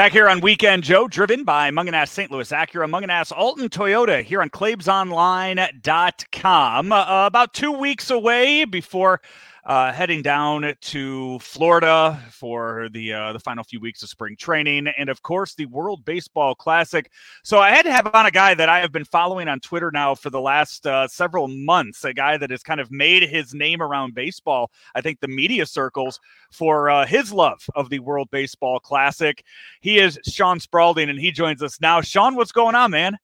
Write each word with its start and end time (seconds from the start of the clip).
Back 0.00 0.12
here 0.12 0.30
on 0.30 0.40
Weekend 0.40 0.82
Joe, 0.82 1.08
driven 1.08 1.44
by 1.44 1.70
Mungenast 1.70 2.08
St. 2.08 2.30
Louis 2.30 2.50
Acura, 2.50 2.88
Mungenast 2.88 3.36
Alton 3.36 3.68
Toyota 3.68 4.22
here 4.22 4.40
on 4.40 4.48
ClaibsOnline.com. 4.48 6.90
Uh, 6.90 7.26
about 7.26 7.52
two 7.52 7.70
weeks 7.70 8.08
away 8.08 8.64
before 8.64 9.20
uh, 9.70 9.92
heading 9.92 10.20
down 10.20 10.74
to 10.80 11.38
Florida 11.38 12.20
for 12.32 12.88
the 12.90 13.12
uh, 13.12 13.32
the 13.32 13.38
final 13.38 13.62
few 13.62 13.78
weeks 13.78 14.02
of 14.02 14.08
spring 14.08 14.34
training, 14.36 14.88
and 14.98 15.08
of 15.08 15.22
course 15.22 15.54
the 15.54 15.66
World 15.66 16.04
Baseball 16.04 16.56
Classic. 16.56 17.08
So 17.44 17.60
I 17.60 17.70
had 17.70 17.82
to 17.82 17.92
have 17.92 18.10
on 18.12 18.26
a 18.26 18.32
guy 18.32 18.52
that 18.54 18.68
I 18.68 18.80
have 18.80 18.90
been 18.90 19.04
following 19.04 19.46
on 19.46 19.60
Twitter 19.60 19.92
now 19.92 20.16
for 20.16 20.28
the 20.28 20.40
last 20.40 20.88
uh, 20.88 21.06
several 21.06 21.46
months. 21.46 22.02
A 22.02 22.12
guy 22.12 22.36
that 22.36 22.50
has 22.50 22.64
kind 22.64 22.80
of 22.80 22.90
made 22.90 23.22
his 23.22 23.54
name 23.54 23.80
around 23.80 24.12
baseball. 24.12 24.72
I 24.96 25.02
think 25.02 25.20
the 25.20 25.28
media 25.28 25.64
circles 25.66 26.18
for 26.50 26.90
uh, 26.90 27.06
his 27.06 27.32
love 27.32 27.64
of 27.76 27.90
the 27.90 28.00
World 28.00 28.28
Baseball 28.32 28.80
Classic. 28.80 29.44
He 29.82 30.00
is 30.00 30.18
Sean 30.24 30.58
Spalding, 30.58 31.10
and 31.10 31.18
he 31.20 31.30
joins 31.30 31.62
us 31.62 31.80
now. 31.80 32.00
Sean, 32.00 32.34
what's 32.34 32.50
going 32.50 32.74
on, 32.74 32.90
man? 32.90 33.16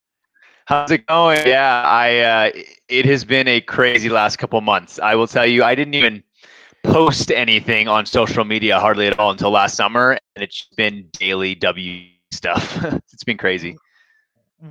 How's 0.66 0.92
it 0.92 1.06
going? 1.06 1.44
Yeah, 1.46 1.82
I 1.84 2.18
uh, 2.18 2.62
it 2.88 3.04
has 3.04 3.24
been 3.24 3.48
a 3.48 3.60
crazy 3.60 4.08
last 4.08 4.36
couple 4.36 4.60
months. 4.60 5.00
I 5.00 5.16
will 5.16 5.26
tell 5.26 5.46
you, 5.46 5.64
I 5.64 5.74
didn't 5.74 5.94
even 5.94 6.22
post 6.86 7.30
anything 7.30 7.88
on 7.88 8.06
social 8.06 8.44
media 8.44 8.78
hardly 8.78 9.06
at 9.06 9.18
all 9.18 9.30
until 9.30 9.50
last 9.50 9.76
summer, 9.76 10.18
and 10.34 10.42
it's 10.42 10.68
been 10.76 11.08
daily 11.12 11.54
W 11.54 12.08
stuff. 12.30 12.84
it's 13.12 13.24
been 13.24 13.36
crazy. 13.36 13.76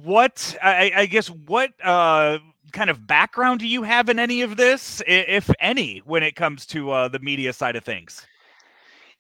What 0.04 0.56
I, 0.62 0.92
I 0.96 1.06
guess 1.06 1.28
what 1.30 1.72
uh, 1.84 2.40
kind 2.72 2.90
of 2.90 3.06
background 3.06 3.60
do 3.60 3.68
you 3.68 3.84
have 3.84 4.10
in 4.10 4.20
any 4.20 4.42
of 4.42 4.58
this, 4.58 5.02
if 5.08 5.50
any, 5.60 6.00
when 6.06 6.24
it 6.24 6.36
comes 6.36 6.66
to 6.68 6.92
uh, 6.92 7.08
the 7.08 7.20
media 7.20 7.54
side 7.54 7.76
of 7.76 7.84
things? 7.84 8.26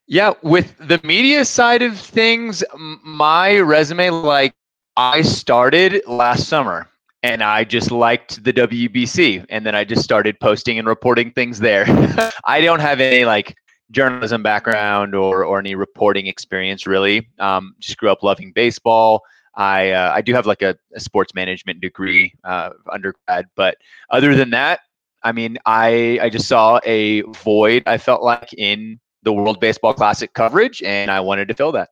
Yeah, 0.07 0.33
with 0.43 0.75
the 0.77 0.99
media 1.03 1.45
side 1.45 1.81
of 1.81 1.99
things, 1.99 2.63
my 2.77 3.59
resume, 3.59 4.09
like 4.11 4.53
I 4.97 5.21
started 5.21 6.03
last 6.07 6.47
summer 6.47 6.87
and 7.25 7.41
I 7.41 7.63
just 7.63 7.91
liked 7.91 8.43
the 8.43 8.53
WBC. 8.53 9.45
And 9.49 9.65
then 9.65 9.73
I 9.73 9.83
just 9.83 10.03
started 10.03 10.39
posting 10.39 10.77
and 10.77 10.87
reporting 10.87 11.31
things 11.31 11.59
there. 11.59 11.85
I 12.45 12.61
don't 12.61 12.81
have 12.81 12.99
any 12.99 13.25
like 13.25 13.55
journalism 13.89 14.43
background 14.43 15.15
or, 15.15 15.43
or 15.43 15.57
any 15.57 15.73
reporting 15.73 16.27
experience 16.27 16.85
really. 16.85 17.27
Um, 17.39 17.73
just 17.79 17.97
grew 17.97 18.11
up 18.11 18.21
loving 18.21 18.51
baseball. 18.51 19.23
I 19.55 19.91
uh, 19.91 20.11
I 20.13 20.21
do 20.21 20.33
have 20.33 20.45
like 20.45 20.61
a, 20.61 20.77
a 20.93 20.99
sports 20.99 21.33
management 21.33 21.81
degree 21.81 22.33
uh, 22.43 22.71
undergrad, 22.91 23.45
but 23.55 23.77
other 24.11 24.35
than 24.35 24.49
that, 24.51 24.81
I 25.23 25.31
mean, 25.31 25.57
I 25.65 26.19
I 26.21 26.29
just 26.29 26.47
saw 26.47 26.79
a 26.85 27.21
void. 27.21 27.83
I 27.85 27.97
felt 27.97 28.21
like 28.21 28.53
in 28.53 28.99
the 29.23 29.31
World 29.31 29.61
Baseball 29.61 29.93
Classic 29.93 30.31
coverage, 30.33 30.83
and 30.83 31.09
I 31.09 31.21
wanted 31.21 31.47
to 31.47 31.53
fill 31.53 31.71
that. 31.71 31.89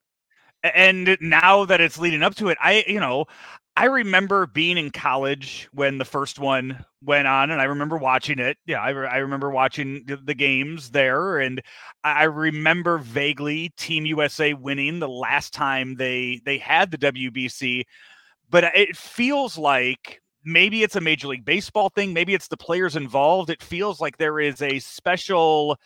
And 0.76 1.18
now 1.22 1.64
that 1.64 1.80
it's 1.80 1.98
leading 1.98 2.22
up 2.22 2.36
to 2.36 2.50
it, 2.50 2.58
I 2.62 2.84
you 2.86 3.00
know 3.00 3.26
I 3.76 3.86
remember 3.86 4.46
being 4.46 4.78
in 4.78 4.92
college 4.92 5.68
when 5.74 5.98
the 5.98 6.06
first 6.06 6.38
one 6.38 6.86
went 7.02 7.28
on, 7.28 7.50
and 7.50 7.60
I 7.60 7.66
remember 7.66 7.98
watching 7.98 8.38
it. 8.38 8.58
Yeah, 8.68 8.80
I, 8.80 8.90
re- 8.90 9.08
I 9.08 9.18
remember 9.18 9.50
watching 9.50 10.04
the, 10.06 10.18
the, 10.18 10.36
games 10.36 10.92
there, 10.92 11.40
and 11.40 11.60
I 12.04 12.26
remember 12.26 13.00
vaguely 13.00 13.74
Team 13.76 14.06
USA 14.06 14.54
winning 14.54 15.00
the 15.00 15.10
last 15.10 15.54
time 15.54 15.96
they 15.96 16.40
they 16.46 16.60
had 16.60 16.92
the 16.92 17.00
WBC. 17.00 17.84
But 18.52 18.66
it 18.76 18.96
feels 18.96 19.58
like 19.58 20.22
maybe 20.46 20.84
it's 20.84 20.96
a 20.96 21.02
Major 21.02 21.28
League 21.30 21.46
Baseball 21.46 21.90
thing, 21.90 22.14
maybe 22.14 22.36
it's 22.36 22.50
the 22.50 22.58
players 22.58 22.96
involved. 22.96 23.50
It 23.50 23.64
feels 23.64 24.00
like 24.00 24.18
there 24.18 24.40
is 24.40 24.62
a 24.62 24.80
special. 24.80 25.78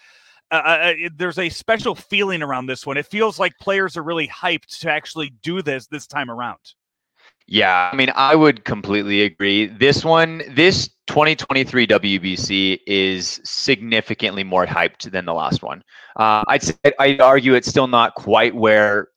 Uh, 0.52 0.56
uh, 0.56 0.94
uh 1.06 1.10
there's 1.16 1.40
a 1.40 1.50
special 1.50 1.96
feeling 1.96 2.42
around 2.42 2.66
this 2.66 2.86
one. 2.86 2.98
It 2.98 3.06
feels 3.06 3.40
like 3.40 3.54
players 3.62 3.96
are 3.96 4.04
really 4.04 4.28
hyped 4.28 4.80
to 4.80 4.92
actually 4.92 5.30
do 5.42 5.62
this 5.62 5.88
this 5.88 6.08
time 6.08 6.30
around. 6.30 6.74
Yeah, 7.48 7.90
I 7.92 7.96
mean, 7.96 8.12
I 8.14 8.36
would 8.36 8.66
completely 8.66 9.22
agree. 9.22 9.68
This 9.68 10.04
one, 10.04 10.44
this 10.50 10.90
2023 11.08 11.88
WBC 11.88 12.80
is 12.86 13.40
significantly 13.46 14.44
more 14.44 14.66
hyped 14.66 15.10
than 15.12 15.24
the 15.24 15.34
last 15.34 15.64
one. 15.64 15.82
Uh, 16.18 16.44
I'd 16.48 16.64
say, 16.64 16.76
I'd 17.00 17.22
argue 17.22 17.54
it's 17.54 17.70
still 17.70 17.88
not 17.88 18.16
quite 18.16 18.54
where 18.54 19.08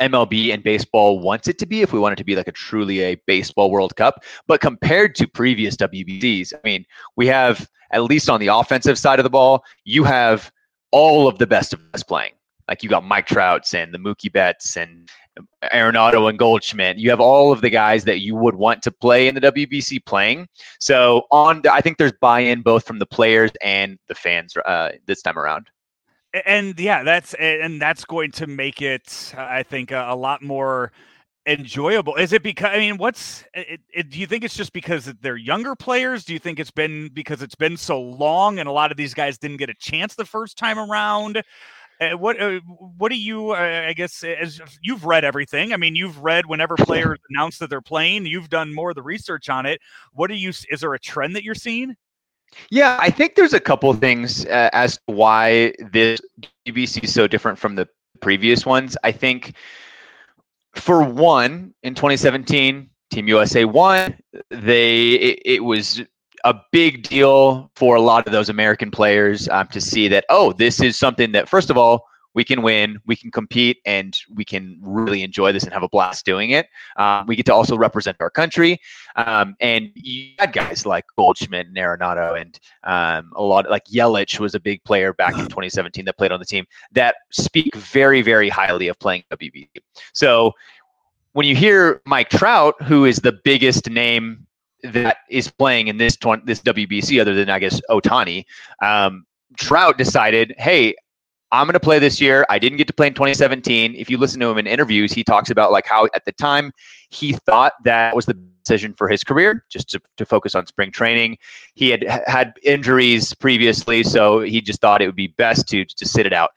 MLB 0.00 0.54
and 0.54 0.62
baseball 0.62 1.18
wants 1.18 1.48
it 1.48 1.58
to 1.58 1.66
be. 1.66 1.82
If 1.82 1.92
we 1.92 1.98
want 1.98 2.12
it 2.12 2.16
to 2.16 2.24
be 2.24 2.36
like 2.36 2.46
a 2.46 2.52
truly 2.52 3.00
a 3.00 3.16
baseball 3.26 3.72
World 3.72 3.96
Cup, 3.96 4.22
but 4.46 4.60
compared 4.60 5.16
to 5.16 5.26
previous 5.26 5.76
WBCs, 5.76 6.54
I 6.54 6.60
mean, 6.62 6.84
we 7.16 7.26
have 7.26 7.68
at 7.92 8.04
least 8.04 8.30
on 8.30 8.38
the 8.38 8.48
offensive 8.48 8.98
side 8.98 9.18
of 9.18 9.24
the 9.24 9.30
ball, 9.30 9.64
you 9.84 10.04
have 10.04 10.52
all 10.92 11.26
of 11.26 11.38
the 11.38 11.46
best 11.46 11.72
of 11.72 11.80
us 11.92 12.04
playing. 12.04 12.32
Like 12.70 12.84
you 12.84 12.88
got 12.88 13.04
Mike 13.04 13.26
Trouts 13.26 13.74
and 13.74 13.92
the 13.92 13.98
Mookie 13.98 14.32
Betts 14.32 14.76
and 14.76 15.10
Arenado 15.64 16.28
and 16.28 16.38
Goldschmidt. 16.38 16.98
You 16.98 17.10
have 17.10 17.20
all 17.20 17.52
of 17.52 17.60
the 17.60 17.68
guys 17.68 18.04
that 18.04 18.20
you 18.20 18.36
would 18.36 18.54
want 18.54 18.82
to 18.84 18.92
play 18.92 19.26
in 19.26 19.34
the 19.34 19.40
WBC 19.40 20.04
playing. 20.06 20.48
So 20.78 21.26
on, 21.32 21.62
I 21.70 21.80
think 21.80 21.98
there's 21.98 22.12
buy-in 22.20 22.62
both 22.62 22.86
from 22.86 23.00
the 23.00 23.06
players 23.06 23.50
and 23.60 23.98
the 24.06 24.14
fans 24.14 24.56
uh, 24.56 24.90
this 25.06 25.20
time 25.20 25.36
around. 25.36 25.68
And 26.46 26.78
yeah, 26.78 27.02
that's 27.02 27.34
and 27.34 27.82
that's 27.82 28.04
going 28.04 28.30
to 28.32 28.46
make 28.46 28.80
it, 28.80 29.34
I 29.36 29.64
think, 29.64 29.90
a, 29.90 30.06
a 30.10 30.14
lot 30.14 30.40
more 30.40 30.92
enjoyable. 31.46 32.14
Is 32.14 32.32
it 32.32 32.44
because 32.44 32.70
I 32.72 32.78
mean, 32.78 32.98
what's 32.98 33.44
it, 33.52 33.80
it, 33.92 34.10
do 34.10 34.18
you 34.20 34.26
think 34.26 34.44
it's 34.44 34.56
just 34.56 34.72
because 34.72 35.06
they're 35.20 35.36
younger 35.36 35.74
players? 35.74 36.24
Do 36.24 36.32
you 36.32 36.38
think 36.38 36.60
it's 36.60 36.70
been 36.70 37.10
because 37.12 37.42
it's 37.42 37.56
been 37.56 37.76
so 37.76 38.00
long 38.00 38.60
and 38.60 38.68
a 38.68 38.72
lot 38.72 38.92
of 38.92 38.96
these 38.96 39.12
guys 39.12 39.38
didn't 39.38 39.56
get 39.56 39.70
a 39.70 39.74
chance 39.74 40.14
the 40.14 40.24
first 40.24 40.56
time 40.56 40.78
around? 40.78 41.42
Uh, 42.00 42.16
what 42.16 42.40
uh, 42.40 42.60
what 42.96 43.10
do 43.10 43.18
you? 43.18 43.50
Uh, 43.50 43.84
I 43.86 43.92
guess 43.92 44.24
as 44.24 44.60
you've 44.80 45.04
read 45.04 45.22
everything. 45.22 45.72
I 45.74 45.76
mean, 45.76 45.94
you've 45.94 46.18
read 46.18 46.46
whenever 46.46 46.76
players 46.76 47.18
announce 47.30 47.58
that 47.58 47.68
they're 47.68 47.82
playing. 47.82 48.24
You've 48.24 48.48
done 48.48 48.74
more 48.74 48.90
of 48.90 48.96
the 48.96 49.02
research 49.02 49.50
on 49.50 49.66
it. 49.66 49.80
What 50.12 50.28
do 50.28 50.34
you? 50.34 50.48
Is 50.48 50.80
there 50.80 50.94
a 50.94 50.98
trend 50.98 51.36
that 51.36 51.44
you're 51.44 51.54
seeing? 51.54 51.94
Yeah, 52.70 52.96
I 53.00 53.10
think 53.10 53.34
there's 53.34 53.52
a 53.52 53.60
couple 53.60 53.92
things 53.94 54.46
uh, 54.46 54.70
as 54.72 54.94
to 54.96 55.02
why 55.06 55.74
this 55.92 56.20
WBC 56.66 57.04
is 57.04 57.12
so 57.12 57.26
different 57.26 57.58
from 57.58 57.74
the 57.74 57.86
previous 58.20 58.64
ones. 58.64 58.96
I 59.04 59.12
think, 59.12 59.54
for 60.74 61.02
one, 61.02 61.74
in 61.82 61.94
2017, 61.94 62.88
Team 63.10 63.28
USA 63.28 63.64
won. 63.64 64.16
They 64.50 65.10
it, 65.12 65.42
it 65.44 65.64
was 65.64 66.02
a 66.44 66.54
big 66.72 67.02
deal 67.02 67.70
for 67.76 67.96
a 67.96 68.00
lot 68.00 68.26
of 68.26 68.32
those 68.32 68.48
American 68.48 68.90
players 68.90 69.48
um, 69.48 69.66
to 69.68 69.80
see 69.80 70.08
that, 70.08 70.24
oh, 70.28 70.52
this 70.52 70.80
is 70.80 70.98
something 70.98 71.32
that, 71.32 71.48
first 71.48 71.70
of 71.70 71.76
all, 71.76 72.06
we 72.34 72.44
can 72.44 72.62
win, 72.62 73.00
we 73.06 73.16
can 73.16 73.30
compete, 73.30 73.78
and 73.84 74.16
we 74.32 74.44
can 74.44 74.78
really 74.80 75.22
enjoy 75.22 75.52
this 75.52 75.64
and 75.64 75.72
have 75.72 75.82
a 75.82 75.88
blast 75.88 76.24
doing 76.24 76.50
it. 76.50 76.68
Um, 76.96 77.26
we 77.26 77.34
get 77.34 77.46
to 77.46 77.54
also 77.54 77.76
represent 77.76 78.16
our 78.20 78.30
country. 78.30 78.78
Um, 79.16 79.56
and 79.60 79.90
you 79.94 80.32
had 80.38 80.52
guys 80.52 80.86
like 80.86 81.04
Goldschmidt 81.16 81.66
and 81.66 81.76
Arenado, 81.76 82.40
and 82.40 82.58
um, 82.84 83.32
a 83.34 83.42
lot 83.42 83.68
like 83.68 83.84
Yelich 83.86 84.38
was 84.38 84.54
a 84.54 84.60
big 84.60 84.82
player 84.84 85.12
back 85.12 85.32
in 85.32 85.46
2017 85.46 86.04
that 86.04 86.16
played 86.16 86.30
on 86.30 86.38
the 86.38 86.46
team 86.46 86.66
that 86.92 87.16
speak 87.32 87.74
very, 87.74 88.22
very 88.22 88.48
highly 88.48 88.88
of 88.88 88.98
playing 89.00 89.24
WBC. 89.32 89.68
So 90.12 90.52
when 91.32 91.46
you 91.46 91.56
hear 91.56 92.00
Mike 92.06 92.28
Trout, 92.28 92.80
who 92.82 93.04
is 93.04 93.18
the 93.18 93.32
biggest 93.44 93.90
name 93.90 94.46
that 94.84 95.18
is 95.28 95.50
playing 95.50 95.88
in 95.88 95.98
this 95.98 96.16
tw- 96.16 96.44
this 96.44 96.60
WBC 96.60 97.20
other 97.20 97.34
than 97.34 97.50
I 97.50 97.58
guess 97.58 97.80
Otani. 97.90 98.44
Um, 98.82 99.26
Trout 99.56 99.98
decided, 99.98 100.54
hey, 100.58 100.94
I'm 101.52 101.66
going 101.66 101.74
to 101.74 101.80
play 101.80 101.98
this 101.98 102.20
year. 102.20 102.46
I 102.48 102.58
didn't 102.58 102.78
get 102.78 102.86
to 102.86 102.92
play 102.92 103.08
in 103.08 103.14
2017. 103.14 103.94
If 103.96 104.08
you 104.08 104.18
listen 104.18 104.38
to 104.40 104.46
him 104.46 104.58
in 104.58 104.66
interviews, 104.66 105.12
he 105.12 105.24
talks 105.24 105.50
about 105.50 105.72
like 105.72 105.86
how 105.86 106.06
at 106.14 106.24
the 106.24 106.32
time 106.32 106.72
he 107.08 107.32
thought 107.32 107.72
that 107.84 108.14
was 108.14 108.26
the 108.26 108.34
decision 108.34 108.94
for 108.94 109.08
his 109.08 109.24
career, 109.24 109.64
just 109.68 109.90
to, 109.90 110.00
to 110.16 110.24
focus 110.24 110.54
on 110.54 110.66
spring 110.66 110.92
training. 110.92 111.38
He 111.74 111.90
had 111.90 112.04
had 112.26 112.52
injuries 112.62 113.34
previously, 113.34 114.04
so 114.04 114.40
he 114.40 114.60
just 114.60 114.80
thought 114.80 115.02
it 115.02 115.06
would 115.06 115.16
be 115.16 115.28
best 115.28 115.68
to 115.68 115.84
to 115.84 116.06
sit 116.06 116.26
it 116.26 116.32
out 116.32 116.50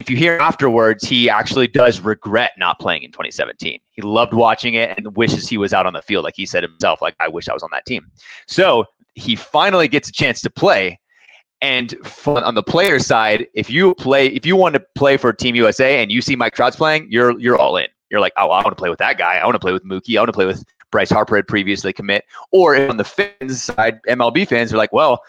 if 0.00 0.08
you 0.08 0.16
hear 0.16 0.38
afterwards, 0.38 1.04
he 1.04 1.28
actually 1.28 1.66
does 1.66 2.00
regret 2.00 2.52
not 2.56 2.78
playing 2.78 3.02
in 3.02 3.10
2017. 3.10 3.80
He 3.90 4.02
loved 4.02 4.32
watching 4.32 4.74
it 4.74 4.96
and 4.96 5.16
wishes 5.16 5.48
he 5.48 5.58
was 5.58 5.72
out 5.72 5.86
on 5.86 5.92
the 5.92 6.02
field. 6.02 6.24
Like 6.24 6.34
he 6.36 6.46
said 6.46 6.62
himself, 6.62 7.02
like, 7.02 7.16
I 7.18 7.28
wish 7.28 7.48
I 7.48 7.52
was 7.52 7.62
on 7.62 7.70
that 7.72 7.84
team. 7.84 8.10
So 8.46 8.84
he 9.14 9.34
finally 9.34 9.88
gets 9.88 10.08
a 10.08 10.12
chance 10.12 10.40
to 10.42 10.50
play. 10.50 11.00
And 11.60 11.96
on 12.26 12.54
the 12.54 12.62
player 12.62 13.00
side, 13.00 13.48
if 13.54 13.68
you 13.68 13.94
play, 13.96 14.28
if 14.28 14.46
you 14.46 14.54
want 14.54 14.74
to 14.74 14.84
play 14.94 15.16
for 15.16 15.32
Team 15.32 15.56
USA 15.56 16.00
and 16.00 16.12
you 16.12 16.22
see 16.22 16.36
Mike 16.36 16.54
Trout's 16.54 16.76
playing, 16.76 17.08
you're 17.10 17.38
you're 17.40 17.58
all 17.58 17.76
in. 17.76 17.88
You're 18.10 18.20
like, 18.20 18.32
oh, 18.36 18.50
I 18.50 18.62
want 18.62 18.68
to 18.68 18.76
play 18.76 18.90
with 18.90 19.00
that 19.00 19.18
guy. 19.18 19.38
I 19.38 19.44
want 19.44 19.56
to 19.56 19.58
play 19.58 19.72
with 19.72 19.84
Mookie. 19.84 20.16
I 20.16 20.20
want 20.20 20.28
to 20.28 20.32
play 20.32 20.46
with 20.46 20.64
Bryce 20.92 21.10
Harper 21.10 21.34
had 21.34 21.48
previously 21.48 21.92
commit. 21.92 22.24
Or 22.52 22.76
on 22.76 22.96
the 22.96 23.04
fans 23.04 23.64
side, 23.64 24.00
MLB 24.08 24.46
fans 24.46 24.72
are 24.72 24.76
like, 24.76 24.92
well, 24.92 25.20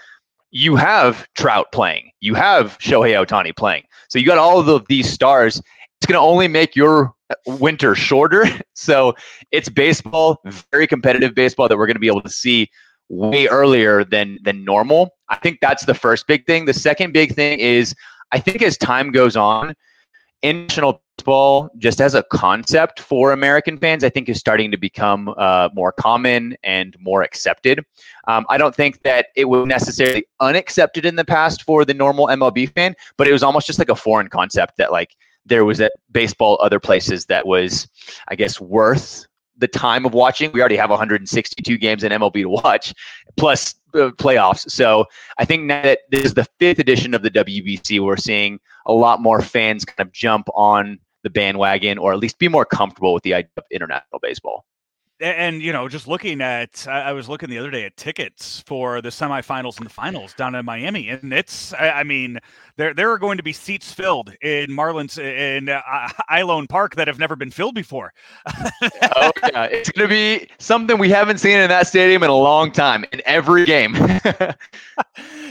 you 0.52 0.76
have 0.76 1.28
Trout 1.36 1.68
playing, 1.72 2.12
you 2.20 2.34
have 2.36 2.78
Shohei 2.80 3.26
Ohtani 3.26 3.56
playing. 3.56 3.84
So 4.10 4.20
you 4.20 4.26
got 4.26 4.38
all 4.38 4.68
of 4.68 4.88
these 4.88 5.12
stars. 5.12 5.58
It's 5.58 6.06
going 6.06 6.16
to 6.16 6.26
only 6.26 6.48
make 6.48 6.76
your 6.76 7.14
winter 7.46 7.96
shorter. 7.96 8.46
So 8.82 9.14
it's 9.52 9.68
baseball, 9.68 10.42
very 10.72 10.88
competitive 10.88 11.36
baseball 11.36 11.68
that 11.68 11.78
we're 11.78 11.86
going 11.86 11.98
to 11.98 12.00
be 12.00 12.08
able 12.08 12.22
to 12.22 12.30
see 12.30 12.70
way 13.10 13.46
earlier 13.48 14.06
than 14.06 14.38
than 14.42 14.64
normal. 14.64 15.10
I 15.28 15.36
think 15.36 15.60
that's 15.62 15.84
the 15.84 15.94
first 15.94 16.28
big 16.28 16.46
thing. 16.46 16.64
The 16.64 16.74
second 16.74 17.12
big 17.12 17.36
thing 17.36 17.60
is 17.60 17.94
I 18.32 18.40
think 18.40 18.62
as 18.62 18.78
time 18.78 19.12
goes 19.12 19.36
on, 19.36 19.76
international 20.44 21.04
just 21.78 22.02
as 22.02 22.16
a 22.16 22.24
concept 22.24 23.00
for 23.00 23.32
American 23.32 23.78
fans, 23.78 24.04
I 24.04 24.10
think 24.10 24.30
is 24.30 24.40
starting 24.40 24.72
to 24.72 24.78
become 24.78 25.34
uh, 25.38 25.70
more 25.74 25.92
common 25.92 26.56
and 26.64 26.96
more 27.00 27.22
accepted. 27.22 27.84
Um, 28.28 28.46
I 28.50 28.58
don't 28.58 28.76
think 28.76 29.02
that 29.04 29.28
it 29.36 29.46
was 29.46 29.66
necessarily 29.66 30.26
unaccepted 30.40 31.06
in 31.06 31.16
the 31.16 31.26
past 31.26 31.64
for 31.64 31.86
the 31.86 31.94
normal 31.94 32.28
MLB 32.28 32.74
fan, 32.74 32.96
but 33.18 33.28
it 33.28 33.32
was 33.32 33.44
almost 33.44 33.68
just 33.68 33.80
like 33.80 33.90
a 33.90 33.96
foreign 33.96 34.28
concept 34.28 34.78
that 34.78 34.92
like 34.92 35.16
there 35.46 35.66
was 35.66 35.82
at 35.82 35.92
baseball 36.12 36.58
other 36.62 36.80
places 36.80 37.26
that 37.26 37.46
was, 37.46 37.88
I 38.28 38.36
guess, 38.36 38.60
worth 38.62 39.26
the 39.60 39.68
time 39.68 40.06
of 40.06 40.14
watching. 40.14 40.52
We 40.52 40.62
already 40.62 40.78
have 40.78 40.90
162 40.90 41.78
games 41.78 42.04
in 42.04 42.12
MLB 42.12 42.42
to 42.42 42.50
watch, 42.50 42.94
plus 43.38 43.76
uh, 43.94 44.12
playoffs. 44.18 44.70
So 44.70 45.06
I 45.38 45.46
think 45.46 45.64
now 45.64 45.82
that 45.84 46.00
this 46.10 46.26
is 46.26 46.34
the 46.34 46.48
fifth 46.60 46.80
edition 46.80 47.14
of 47.14 47.22
the 47.22 47.32
WBC, 47.32 48.00
we're 48.00 48.18
seeing 48.18 48.60
a 48.86 48.94
lot 48.94 49.22
more 49.22 49.42
fans 49.42 49.86
kind 49.86 50.08
of 50.08 50.14
jump 50.14 50.48
on 50.54 51.00
the 51.24 51.30
bandwagon 51.30 51.98
or 51.98 52.14
at 52.14 52.20
least 52.20 52.40
be 52.40 52.48
more 52.48 52.66
comfortable 52.66 53.14
with 53.14 53.24
the 53.24 53.34
idea 53.34 53.52
of 53.58 53.64
international 53.72 54.20
baseball 54.22 54.66
and 55.22 55.62
you 55.62 55.74
know, 55.74 55.90
just 55.90 56.08
looking 56.08 56.42
at, 56.42 56.88
I 56.88 57.12
was 57.12 57.28
looking 57.28 57.50
the 57.50 57.58
other 57.58 57.72
day 57.72 57.84
at 57.84 57.98
tickets 57.98 58.64
for 58.66 59.02
the 59.02 59.10
semifinals 59.10 59.78
and 59.78 59.86
the 59.86 59.90
finals 59.90 60.34
down 60.34 60.56
in 60.56 60.66
Miami, 60.66 61.10
and 61.10 61.34
it's, 61.34 61.74
I 61.74 62.04
mean, 62.04 62.40
there 62.78 62.94
there 62.94 63.12
are 63.12 63.18
going 63.18 63.38
to 63.38 63.44
be 63.44 63.52
seats 63.52 63.92
filled 63.92 64.34
in 64.42 64.68
Marlins 64.70 65.22
in 65.22 65.70
uh, 65.70 66.10
Ilone 66.32 66.70
Park 66.70 66.96
that 66.96 67.08
have 67.08 67.20
never 67.20 67.36
been 67.36 67.52
filled 67.52 67.76
before. 67.76 68.14
oh 69.16 69.32
yeah, 69.52 69.66
it's 69.66 69.92
going 69.92 70.08
to 70.08 70.14
be 70.14 70.48
something 70.58 70.98
we 70.98 71.10
haven't 71.10 71.40
seen 71.40 71.60
in 71.60 71.68
that 71.70 71.88
stadium 71.88 72.24
in 72.24 72.30
a 72.30 72.36
long 72.36 72.72
time 72.72 73.06
in 73.12 73.22
every 73.26 73.66
game. 73.66 73.96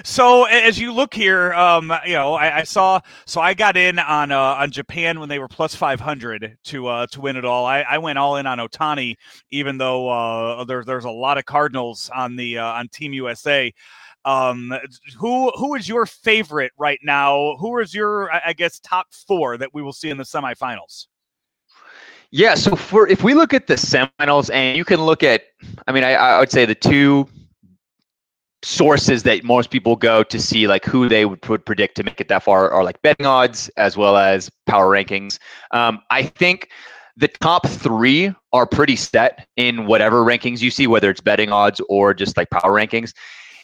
so 0.05 0.45
as 0.45 0.79
you 0.79 0.93
look 0.93 1.15
here, 1.15 1.53
um, 1.55 1.93
you 2.07 2.15
know, 2.15 2.35
I, 2.35 2.59
I, 2.59 2.63
saw, 2.65 3.01
so 3.27 3.41
I 3.41 3.55
got 3.55 3.77
in 3.77 3.99
on 3.99 4.33
uh, 4.33 4.39
on 4.39 4.71
Japan 4.71 5.21
when 5.21 5.29
they 5.29 5.39
were 5.39 5.49
plus 5.49 5.75
five 5.75 6.01
hundred 6.01 6.57
to 6.65 6.87
uh, 6.87 7.07
to 7.09 7.21
win 7.21 7.37
it 7.37 7.45
all. 7.45 7.67
I, 7.67 7.81
I 7.83 7.99
went 7.99 8.19
all 8.19 8.37
in 8.37 8.47
on 8.47 8.59
Otani, 8.59 9.17
even 9.51 9.79
though 9.79 10.09
uh, 10.09 10.65
there's 10.65 10.87
there's 10.87 11.05
a 11.05 11.11
lot 11.11 11.39
of 11.39 11.45
Cardinals 11.45 12.11
on 12.15 12.37
the 12.37 12.59
uh, 12.59 12.65
on 12.65 12.89
Team 12.89 13.13
USA. 13.13 13.73
Um, 14.25 14.75
who 15.17 15.51
who 15.51 15.75
is 15.75 15.89
your 15.89 16.07
favorite 16.07 16.73
right 16.77 16.99
now? 17.03 17.57
Who 17.59 17.79
is 17.79 17.95
your 17.95 18.31
I 18.33 18.53
guess 18.53 18.79
top 18.81 19.07
four 19.13 19.57
that 19.57 19.73
we 19.73 19.83
will 19.83 19.93
see 19.93 20.11
in 20.11 20.17
the 20.17 20.25
semifinals? 20.25 21.07
Yeah, 22.31 22.57
so 22.57 22.77
for 22.77 23.09
if 23.09 23.23
we 23.23 23.33
look 23.33 23.55
at 23.55 23.67
the 23.67 23.75
semifinals, 23.75 24.51
and 24.53 24.77
you 24.77 24.85
can 24.85 25.01
look 25.01 25.23
at, 25.23 25.45
I 25.87 25.93
mean, 25.93 26.05
I, 26.05 26.13
I 26.13 26.39
would 26.39 26.51
say 26.51 26.67
the 26.67 26.75
two 26.75 27.27
sources 28.65 29.23
that 29.23 29.45
most 29.45 29.71
people 29.71 29.95
go 29.95 30.23
to 30.25 30.41
see 30.41 30.67
like 30.67 30.85
who 30.85 31.09
they 31.09 31.25
would, 31.25 31.47
would 31.49 31.65
predict 31.65 31.97
to 31.97 32.03
make 32.03 32.21
it 32.21 32.29
that 32.29 32.43
far 32.43 32.71
are 32.71 32.83
like 32.83 33.01
betting 33.03 33.27
odds 33.27 33.69
as 33.77 33.97
well 33.97 34.17
as 34.17 34.51
power 34.67 34.89
rankings. 34.89 35.39
Um, 35.71 36.01
I 36.11 36.25
think 36.25 36.69
the 37.17 37.29
top 37.29 37.67
three 37.67 38.33
are 38.53 38.67
pretty 38.67 38.97
set 38.97 39.47
in 39.57 39.87
whatever 39.87 40.25
rankings 40.25 40.61
you 40.61 40.71
see, 40.71 40.87
whether 40.87 41.11
it's 41.11 41.21
betting 41.21 41.51
odds 41.51 41.81
or 41.89 42.15
just 42.15 42.37
like 42.37 42.51
power 42.51 42.73
rankings. 42.73 43.13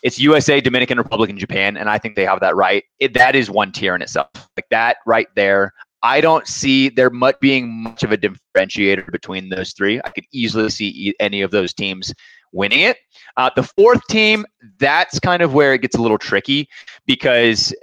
It's 0.02 0.19
USA, 0.19 0.61
Dominican 0.61 0.99
Republic, 0.99 1.31
and 1.31 1.38
Japan, 1.38 1.79
and 1.79 1.88
I 1.88 1.96
think 1.96 2.14
they 2.14 2.26
have 2.26 2.41
that 2.41 2.55
right. 2.55 2.85
It, 2.99 3.14
that 3.14 3.35
is 3.35 3.50
one 3.50 3.73
tier 3.73 3.94
in 3.94 4.02
itself. 4.02 4.29
Like 4.56 4.67
that 4.70 4.99
right 5.06 5.29
there. 5.35 5.73
I 6.02 6.20
don't 6.20 6.46
see 6.46 6.91
there 6.91 7.08
much 7.08 7.37
being 7.41 7.70
much 7.82 8.02
of 8.02 8.12
a 8.12 8.19
differentiator 8.19 9.11
between 9.11 9.49
those 9.49 9.73
three. 9.73 10.02
I 10.05 10.11
could 10.11 10.26
easily 10.31 10.69
see 10.69 11.14
any 11.19 11.41
of 11.41 11.50
those 11.50 11.73
teams 11.73 12.12
winning 12.55 12.81
it. 12.81 12.97
Uh, 13.37 13.51
the 13.55 13.62
fourth 13.62 14.01
team, 14.09 14.47
that's 14.79 15.19
kind 15.19 15.43
of 15.43 15.53
where 15.53 15.75
it 15.75 15.83
gets 15.83 15.97
a 15.97 16.01
little 16.01 16.19
tricky 16.19 16.69
because 17.05 17.75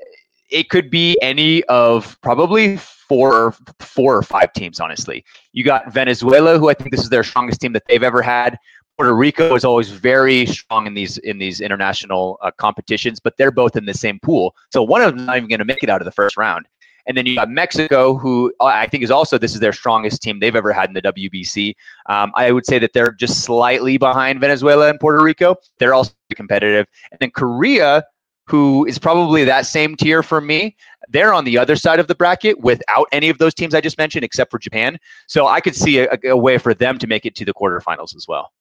it 0.49 0.69
could 0.69 0.89
be 0.89 1.17
any 1.21 1.63
of 1.65 2.19
probably 2.21 2.77
four 2.77 3.33
or 3.33 3.55
four 3.79 4.15
or 4.15 4.23
five 4.23 4.53
teams, 4.53 4.79
honestly. 4.79 5.23
You 5.53 5.63
got 5.63 5.91
Venezuela, 5.93 6.57
who 6.57 6.69
I 6.69 6.73
think 6.73 6.91
this 6.91 7.01
is 7.01 7.09
their 7.09 7.23
strongest 7.23 7.61
team 7.61 7.73
that 7.73 7.83
they've 7.87 8.03
ever 8.03 8.21
had. 8.21 8.57
Puerto 8.97 9.15
Rico 9.15 9.55
is 9.55 9.65
always 9.65 9.89
very 9.89 10.45
strong 10.45 10.85
in 10.85 10.93
these 10.93 11.17
in 11.19 11.39
these 11.39 11.59
international 11.59 12.37
uh, 12.41 12.51
competitions, 12.57 13.19
but 13.19 13.35
they're 13.37 13.51
both 13.51 13.75
in 13.75 13.85
the 13.85 13.93
same 13.93 14.19
pool. 14.19 14.55
So 14.71 14.83
one 14.83 15.01
of 15.01 15.15
them 15.15 15.25
not 15.25 15.37
even 15.37 15.49
going 15.49 15.59
to 15.59 15.65
make 15.65 15.81
it 15.81 15.89
out 15.89 16.01
of 16.01 16.05
the 16.05 16.11
first 16.11 16.37
round. 16.37 16.67
And 17.07 17.17
then 17.17 17.25
you 17.25 17.35
got 17.35 17.49
Mexico, 17.49 18.15
who 18.15 18.53
uh, 18.59 18.65
I 18.65 18.87
think 18.87 19.03
is 19.03 19.11
also 19.11 19.37
this 19.37 19.53
is 19.53 19.59
their 19.59 19.73
strongest 19.73 20.21
team 20.21 20.39
they've 20.39 20.55
ever 20.55 20.71
had 20.71 20.89
in 20.89 20.93
the 20.93 21.01
WBC. 21.01 21.75
Um, 22.07 22.31
I 22.35 22.51
would 22.51 22.65
say 22.65 22.79
that 22.79 22.93
they're 22.93 23.11
just 23.11 23.43
slightly 23.43 23.97
behind 23.97 24.39
Venezuela 24.39 24.89
and 24.89 24.99
Puerto 24.99 25.23
Rico. 25.23 25.55
They're 25.79 25.93
also 25.93 26.13
competitive. 26.35 26.87
And 27.11 27.19
then 27.19 27.31
Korea, 27.31 28.03
who 28.47 28.85
is 28.85 28.99
probably 28.99 29.43
that 29.45 29.65
same 29.65 29.95
tier 29.95 30.23
for 30.23 30.41
me. 30.41 30.75
They're 31.09 31.33
on 31.33 31.45
the 31.45 31.57
other 31.57 31.75
side 31.75 31.99
of 31.99 32.07
the 32.07 32.15
bracket 32.15 32.59
without 32.59 33.07
any 33.11 33.29
of 33.29 33.37
those 33.37 33.53
teams 33.53 33.73
I 33.73 33.81
just 33.81 33.97
mentioned, 33.97 34.23
except 34.23 34.51
for 34.51 34.59
Japan. 34.59 34.97
So 35.27 35.47
I 35.47 35.61
could 35.61 35.75
see 35.75 35.99
a, 35.99 36.17
a 36.25 36.37
way 36.37 36.57
for 36.57 36.73
them 36.73 36.97
to 36.99 37.07
make 37.07 37.25
it 37.25 37.35
to 37.35 37.45
the 37.45 37.53
quarterfinals 37.53 38.15
as 38.15 38.27
well. 38.27 38.51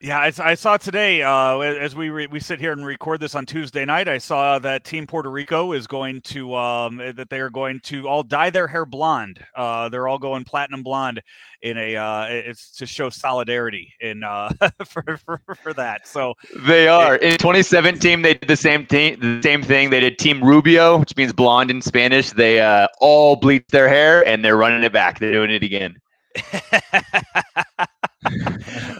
Yeah, 0.00 0.20
I, 0.20 0.32
I, 0.38 0.54
saw 0.54 0.76
today 0.76 1.22
uh, 1.22 1.58
as 1.58 1.96
we 1.96 2.08
re- 2.10 2.28
we 2.28 2.38
sit 2.38 2.60
here 2.60 2.70
and 2.70 2.86
record 2.86 3.18
this 3.18 3.34
on 3.34 3.46
Tuesday 3.46 3.84
night. 3.84 4.06
I 4.06 4.18
saw 4.18 4.60
that 4.60 4.84
Team 4.84 5.08
Puerto 5.08 5.28
Rico 5.28 5.72
is 5.72 5.88
going 5.88 6.20
to 6.20 6.54
um, 6.54 7.00
eh, 7.00 7.10
that 7.10 7.30
they 7.30 7.40
are 7.40 7.50
going 7.50 7.80
to 7.80 8.06
all 8.06 8.22
dye 8.22 8.50
their 8.50 8.68
hair 8.68 8.86
blonde. 8.86 9.44
Uh, 9.56 9.88
they're 9.88 10.06
all 10.06 10.20
going 10.20 10.44
platinum 10.44 10.84
blonde 10.84 11.20
in 11.62 11.76
a 11.76 11.96
uh, 11.96 12.26
it's 12.28 12.70
to 12.76 12.86
show 12.86 13.10
solidarity 13.10 13.92
in 13.98 14.22
uh, 14.22 14.52
for, 14.86 15.16
for, 15.16 15.40
for 15.60 15.72
that. 15.72 16.06
So 16.06 16.34
they 16.54 16.86
are 16.86 17.16
it, 17.16 17.22
in 17.24 17.38
2017. 17.38 18.22
They 18.22 18.34
did 18.34 18.48
the 18.48 18.56
same 18.56 18.86
thing. 18.86 19.18
The 19.18 19.42
same 19.42 19.64
thing. 19.64 19.90
They 19.90 19.98
did 19.98 20.16
Team 20.18 20.44
Rubio, 20.44 20.98
which 20.98 21.16
means 21.16 21.32
blonde 21.32 21.72
in 21.72 21.82
Spanish. 21.82 22.30
They 22.30 22.60
uh, 22.60 22.86
all 23.00 23.34
bleached 23.34 23.72
their 23.72 23.88
hair 23.88 24.24
and 24.24 24.44
they're 24.44 24.56
running 24.56 24.84
it 24.84 24.92
back. 24.92 25.18
They're 25.18 25.32
doing 25.32 25.50
it 25.50 25.64
again. 25.64 25.96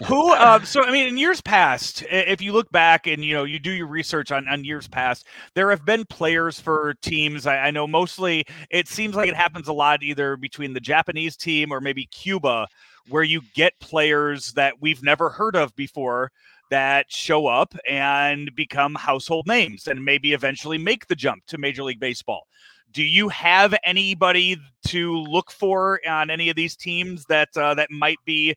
Who? 0.07 0.33
Um, 0.33 0.65
so, 0.65 0.85
I 0.85 0.93
mean, 0.93 1.09
in 1.09 1.17
years 1.17 1.41
past, 1.41 2.05
if 2.09 2.41
you 2.41 2.53
look 2.53 2.71
back 2.71 3.07
and 3.07 3.25
you 3.25 3.35
know 3.35 3.45
you 3.45 3.59
do 3.59 3.73
your 3.73 3.89
research 3.89 4.31
on, 4.31 4.47
on 4.49 4.65
years 4.65 4.87
past, 4.87 5.27
there 5.55 5.71
have 5.71 5.85
been 5.85 6.05
players 6.05 6.61
for 6.61 6.95
teams. 7.03 7.47
I, 7.47 7.59
I 7.59 7.71
know 7.71 7.87
mostly 7.87 8.45
it 8.71 8.87
seems 8.87 9.17
like 9.17 9.29
it 9.29 9.35
happens 9.35 9.67
a 9.67 9.73
lot 9.73 10.03
either 10.03 10.37
between 10.37 10.73
the 10.73 10.81
Japanese 10.81 11.37
team 11.37 11.73
or 11.73 11.81
maybe 11.81 12.07
Cuba, 12.07 12.69
where 13.09 13.25
you 13.25 13.43
get 13.55 13.79
players 13.81 14.53
that 14.53 14.75
we've 14.81 15.03
never 15.03 15.31
heard 15.31 15.57
of 15.57 15.75
before 15.75 16.31
that 16.71 17.11
show 17.11 17.47
up 17.47 17.75
and 17.89 18.55
become 18.55 18.95
household 18.95 19.47
names 19.47 19.89
and 19.89 20.05
maybe 20.05 20.33
eventually 20.33 20.79
make 20.79 21.07
the 21.07 21.17
jump 21.17 21.45
to 21.47 21.59
Major 21.59 21.83
League 21.83 21.99
Baseball 21.99 22.47
do 22.93 23.03
you 23.03 23.29
have 23.29 23.75
anybody 23.85 24.57
to 24.87 25.19
look 25.19 25.51
for 25.51 26.01
on 26.09 26.31
any 26.31 26.49
of 26.49 26.57
these 26.57 26.77
teams 26.77 27.25
that 27.27 27.49
uh, 27.57 27.75
that 27.75 27.91
might 27.91 28.19
be 28.25 28.55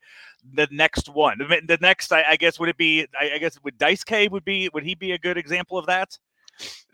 the 0.54 0.68
next 0.72 1.10
one? 1.10 1.38
The 1.40 1.78
next, 1.82 2.12
I, 2.12 2.24
I 2.30 2.36
guess, 2.36 2.60
would 2.60 2.70
it 2.70 2.78
be? 2.78 3.08
I, 3.20 3.34
I 3.36 3.38
guess 3.38 3.58
would 3.64 3.78
Dice 3.78 4.04
K 4.04 4.28
would 4.28 4.46
be? 4.46 4.70
Would 4.74 4.84
he 4.84 4.96
be 4.96 5.12
a 5.12 5.18
good 5.18 5.38
example 5.38 5.78
of 5.78 5.86
that? 5.88 6.18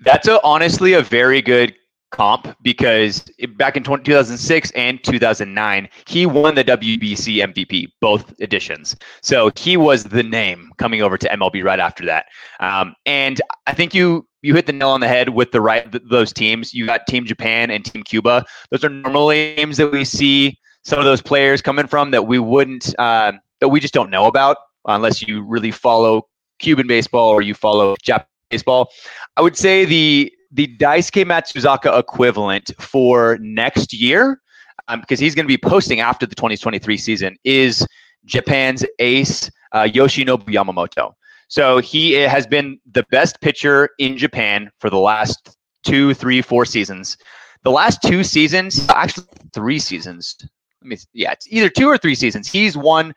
That's 0.02 0.28
a, 0.28 0.42
honestly 0.44 0.94
a 0.94 1.02
very 1.02 1.42
good 1.42 1.76
comp 2.12 2.56
because 2.62 3.26
back 3.58 3.76
in 3.76 3.84
2006 3.84 4.72
and 4.72 5.04
2009 5.04 5.90
he 6.06 6.26
won 6.26 6.56
the 6.56 6.64
WBC 6.64 7.54
MVP 7.54 7.88
both 8.00 8.34
editions 8.40 8.96
so 9.22 9.52
he 9.58 9.76
was 9.76 10.06
the 10.06 10.24
name 10.24 10.72
coming 10.78 11.02
over 11.02 11.18
to 11.18 11.28
MLB 11.28 11.64
right 11.66 11.82
after 11.82 12.06
that 12.06 12.28
um, 12.62 12.96
and 13.06 13.42
I 13.66 13.74
think 13.74 13.94
you 13.94 14.26
you 14.42 14.56
hit 14.56 14.68
the 14.68 14.74
nail 14.74 14.90
on 14.90 15.02
the 15.02 15.08
head 15.08 15.30
with 15.30 15.52
the 15.52 15.60
right 15.60 15.86
those 16.10 16.32
teams 16.32 16.74
you 16.74 16.86
got 16.86 17.08
Team 17.08 17.26
Japan 17.26 17.70
and 17.70 17.84
Team 17.84 18.04
Cuba 18.04 18.46
those 18.72 18.86
are 18.86 18.90
normally 18.90 19.56
games 19.56 19.76
that 19.76 19.92
we 19.92 20.06
see 20.06 20.58
some 20.88 21.00
of 21.00 21.06
those 21.06 21.22
players 21.22 21.62
coming 21.62 21.86
from 21.86 22.12
that 22.12 22.26
we 22.26 22.40
wouldn't 22.40 22.98
uh, 22.98 23.34
that 23.60 23.68
we 23.68 23.80
just 23.80 23.94
don't 23.94 24.10
know 24.10 24.26
about 24.26 24.58
unless 24.86 25.22
you 25.22 25.44
really 25.44 25.72
follow 25.72 26.28
Cuban 26.60 26.88
baseball 26.88 27.30
or 27.30 27.42
you 27.42 27.54
follow 27.54 27.96
Japanese 28.02 28.28
baseball 28.50 28.90
I 29.36 29.42
would 29.42 29.58
say 29.58 29.84
the 29.84 30.32
the 30.52 30.68
Daisuke 30.78 31.26
Matsuzaka 31.26 32.00
equivalent 32.00 32.72
for 32.80 33.38
next 33.42 33.94
year, 33.94 34.42
um, 34.88 35.02
because 35.02 35.20
he's 35.20 35.36
going 35.36 35.44
to 35.44 35.48
be 35.48 35.58
posting 35.58 36.00
after 36.00 36.26
the 36.26 36.36
2023 36.36 36.98
season, 36.98 37.36
is 37.44 37.86
Japan's 38.26 38.86
ace 39.00 39.52
uh, 39.74 39.84
Yoshinobu 39.84 40.46
Yamamoto. 40.46 41.14
So 41.50 41.80
he 41.80 42.14
has 42.14 42.48
been 42.48 42.80
the 42.92 43.04
best 43.12 43.40
pitcher 43.42 43.90
in 44.00 44.18
Japan 44.18 44.72
for 44.80 44.90
the 44.90 44.98
last 44.98 45.58
two, 45.84 46.14
three, 46.14 46.42
four 46.42 46.66
seasons. 46.66 47.18
The 47.64 47.72
last 47.72 48.02
two 48.02 48.24
seasons, 48.24 48.88
actually 48.90 49.26
three 49.54 49.80
seasons. 49.80 50.38
Let 50.82 50.90
me, 50.90 50.98
yeah, 51.14 51.32
it's 51.32 51.48
either 51.50 51.70
two 51.70 51.88
or 51.88 51.98
three 51.98 52.16
seasons. 52.16 52.48
He's 52.48 52.78
won 52.78 53.14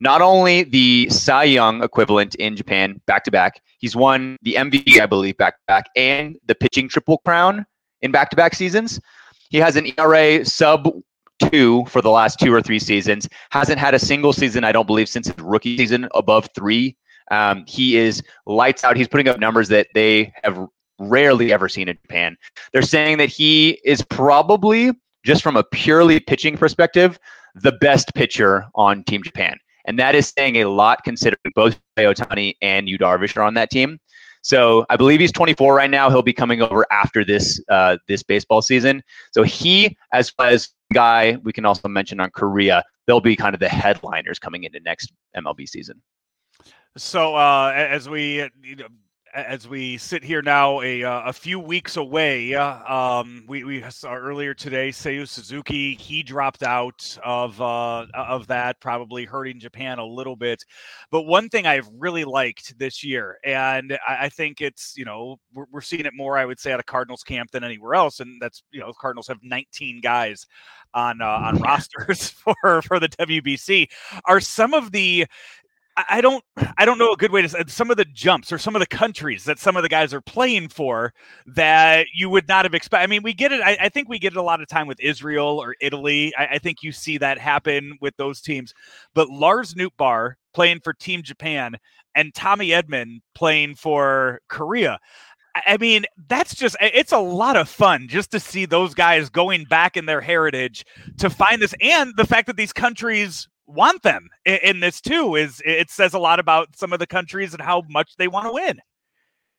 not 0.00 0.20
only 0.22 0.64
the 0.64 1.08
Cy 1.10 1.44
Young 1.44 1.82
equivalent 1.82 2.34
in 2.36 2.56
Japan 2.56 3.00
back 3.06 3.24
to 3.24 3.30
back, 3.30 3.60
he's 3.78 3.94
won 3.94 4.36
the 4.42 4.54
MVP, 4.54 5.00
I 5.00 5.06
believe, 5.06 5.36
back 5.36 5.54
to 5.54 5.62
back, 5.66 5.86
and 5.94 6.36
the 6.46 6.54
pitching 6.54 6.88
triple 6.88 7.18
crown 7.18 7.66
in 8.00 8.10
back 8.10 8.30
to 8.30 8.36
back 8.36 8.54
seasons. 8.54 9.00
He 9.50 9.58
has 9.58 9.76
an 9.76 9.92
ERA 9.98 10.44
sub 10.44 10.88
two 11.50 11.84
for 11.86 12.00
the 12.00 12.10
last 12.10 12.38
two 12.38 12.52
or 12.52 12.62
three 12.62 12.78
seasons. 12.78 13.28
Hasn't 13.50 13.78
had 13.78 13.94
a 13.94 13.98
single 13.98 14.32
season, 14.32 14.64
I 14.64 14.72
don't 14.72 14.86
believe, 14.86 15.08
since 15.08 15.26
his 15.26 15.38
rookie 15.38 15.76
season 15.76 16.08
above 16.14 16.48
three. 16.54 16.96
Um, 17.30 17.64
he 17.66 17.96
is 17.96 18.22
lights 18.46 18.84
out. 18.84 18.96
He's 18.96 19.08
putting 19.08 19.28
up 19.28 19.38
numbers 19.38 19.68
that 19.68 19.88
they 19.94 20.32
have 20.42 20.66
rarely 20.98 21.52
ever 21.52 21.68
seen 21.68 21.88
in 21.88 21.96
Japan. 22.02 22.36
They're 22.72 22.82
saying 22.82 23.18
that 23.18 23.28
he 23.28 23.80
is 23.84 24.02
probably 24.02 24.92
just 25.24 25.42
from 25.42 25.56
a 25.56 25.64
purely 25.64 26.20
pitching 26.20 26.56
perspective, 26.56 27.18
the 27.54 27.72
best 27.72 28.14
pitcher 28.14 28.66
on 28.74 29.04
Team 29.04 29.22
Japan. 29.22 29.58
And 29.84 29.98
that 29.98 30.14
is 30.14 30.32
saying 30.36 30.56
a 30.56 30.64
lot 30.64 31.02
considering 31.04 31.52
both 31.54 31.80
Ohtani 31.98 32.54
and 32.62 32.88
Yu 32.88 32.98
Darvish 32.98 33.36
are 33.36 33.42
on 33.42 33.54
that 33.54 33.70
team. 33.70 33.98
So 34.42 34.84
I 34.90 34.96
believe 34.96 35.20
he's 35.20 35.32
24 35.32 35.74
right 35.74 35.90
now. 35.90 36.10
He'll 36.10 36.22
be 36.22 36.32
coming 36.32 36.62
over 36.62 36.84
after 36.90 37.24
this 37.24 37.60
uh, 37.68 37.96
this 38.08 38.22
baseball 38.22 38.60
season. 38.60 39.02
So 39.32 39.44
he, 39.44 39.96
as 40.12 40.32
well 40.36 40.48
as 40.48 40.70
guy, 40.92 41.36
we 41.44 41.52
can 41.52 41.64
also 41.64 41.88
mention 41.88 42.18
on 42.20 42.30
Korea, 42.30 42.82
they'll 43.06 43.20
be 43.20 43.36
kind 43.36 43.54
of 43.54 43.60
the 43.60 43.68
headliners 43.68 44.38
coming 44.38 44.64
into 44.64 44.80
next 44.80 45.12
MLB 45.36 45.68
season. 45.68 46.02
So 46.96 47.36
uh, 47.36 47.72
as 47.74 48.08
we 48.08 48.48
as 49.34 49.66
we 49.66 49.96
sit 49.96 50.22
here 50.22 50.42
now, 50.42 50.82
a 50.82 51.04
uh, 51.04 51.22
a 51.24 51.32
few 51.32 51.58
weeks 51.58 51.96
away, 51.96 52.54
um, 52.54 53.44
we 53.48 53.64
we 53.64 53.82
saw 53.88 54.14
earlier 54.14 54.52
today 54.52 54.90
Seiya 54.90 55.26
Suzuki 55.26 55.94
he 55.94 56.22
dropped 56.22 56.62
out 56.62 57.16
of 57.24 57.60
uh, 57.60 58.06
of 58.14 58.46
that, 58.48 58.78
probably 58.80 59.24
hurting 59.24 59.58
Japan 59.58 59.98
a 59.98 60.04
little 60.04 60.36
bit. 60.36 60.64
But 61.10 61.22
one 61.22 61.48
thing 61.48 61.66
I've 61.66 61.88
really 61.96 62.24
liked 62.24 62.78
this 62.78 63.02
year, 63.02 63.38
and 63.42 63.98
I, 64.06 64.26
I 64.26 64.28
think 64.28 64.60
it's 64.60 64.94
you 64.96 65.06
know 65.06 65.40
we're, 65.54 65.66
we're, 65.70 65.80
seeing 65.80 66.04
it 66.04 66.14
more, 66.14 66.36
I 66.36 66.44
would 66.44 66.60
say, 66.60 66.72
out 66.72 66.80
of 66.80 66.86
Cardinals 66.86 67.22
camp 67.22 67.50
than 67.52 67.64
anywhere 67.64 67.94
else, 67.94 68.20
and 68.20 68.40
that's 68.40 68.62
you 68.70 68.80
know 68.80 68.92
Cardinals 68.92 69.28
have 69.28 69.38
19 69.42 70.02
guys 70.02 70.46
on 70.94 71.22
uh, 71.22 71.26
on 71.26 71.56
rosters 71.62 72.30
for 72.62 72.82
for 72.82 73.00
the 73.00 73.08
WBC. 73.08 73.88
Are 74.26 74.40
some 74.40 74.74
of 74.74 74.92
the 74.92 75.26
I 75.96 76.20
don't 76.20 76.44
I 76.78 76.84
don't 76.84 76.98
know 76.98 77.12
a 77.12 77.16
good 77.16 77.32
way 77.32 77.42
to 77.42 77.48
say 77.48 77.60
uh, 77.60 77.64
some 77.66 77.90
of 77.90 77.96
the 77.96 78.04
jumps 78.04 78.52
or 78.52 78.58
some 78.58 78.74
of 78.76 78.80
the 78.80 78.86
countries 78.86 79.44
that 79.44 79.58
some 79.58 79.76
of 79.76 79.82
the 79.82 79.88
guys 79.88 80.14
are 80.14 80.20
playing 80.20 80.68
for 80.68 81.12
that 81.46 82.06
you 82.14 82.30
would 82.30 82.48
not 82.48 82.64
have 82.64 82.74
expected. 82.74 83.04
I 83.04 83.06
mean, 83.06 83.22
we 83.22 83.32
get 83.32 83.52
it. 83.52 83.60
I, 83.60 83.76
I, 83.80 83.88
think 83.88 84.08
we 84.08 84.18
get 84.18 84.32
it 84.32 84.38
a 84.38 84.42
lot 84.42 84.60
of 84.60 84.68
time 84.68 84.86
with 84.86 85.00
Israel 85.00 85.58
or 85.62 85.76
Italy. 85.80 86.32
I, 86.36 86.46
I, 86.46 86.58
think 86.58 86.82
you 86.82 86.92
see 86.92 87.18
that 87.18 87.38
happen 87.38 87.96
with 88.00 88.16
those 88.16 88.40
teams. 88.40 88.72
But 89.14 89.28
Lars 89.28 89.74
Nootbaar 89.74 90.34
playing 90.54 90.80
for 90.80 90.92
Team 90.92 91.22
Japan 91.22 91.76
and 92.14 92.34
Tommy 92.34 92.68
Edman 92.68 93.20
playing 93.34 93.74
for 93.74 94.40
Korea. 94.48 94.98
I 95.66 95.76
mean, 95.76 96.04
that's 96.28 96.54
just 96.54 96.76
it's 96.80 97.12
a 97.12 97.18
lot 97.18 97.56
of 97.56 97.68
fun 97.68 98.08
just 98.08 98.30
to 98.30 98.40
see 98.40 98.64
those 98.64 98.94
guys 98.94 99.28
going 99.28 99.64
back 99.64 99.98
in 99.98 100.06
their 100.06 100.22
heritage 100.22 100.86
to 101.18 101.28
find 101.28 101.60
this 101.60 101.74
and 101.82 102.14
the 102.16 102.26
fact 102.26 102.46
that 102.46 102.56
these 102.56 102.72
countries 102.72 103.48
want 103.74 104.02
them 104.02 104.28
in, 104.44 104.58
in 104.62 104.80
this 104.80 105.00
too 105.00 105.36
is 105.36 105.62
it 105.64 105.90
says 105.90 106.14
a 106.14 106.18
lot 106.18 106.38
about 106.40 106.76
some 106.76 106.92
of 106.92 106.98
the 106.98 107.06
countries 107.06 107.52
and 107.52 107.62
how 107.62 107.82
much 107.88 108.16
they 108.16 108.28
want 108.28 108.46
to 108.46 108.52
win. 108.52 108.80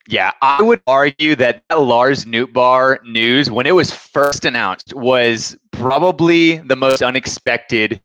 Yeah, 0.08 0.32
I 0.41 0.62
would 0.62 0.82
argue 0.86 1.36
that 1.38 1.63
Lars 1.72 2.25
Nootbaar 2.25 3.01
news, 3.05 3.50
when 3.50 3.65
it 3.65 3.72
was 3.72 3.93
first 3.93 4.43
announced, 4.43 4.93
was 4.93 5.58
probably 5.72 6.58
the 6.58 6.75
most 6.75 7.01
unexpected 7.01 8.01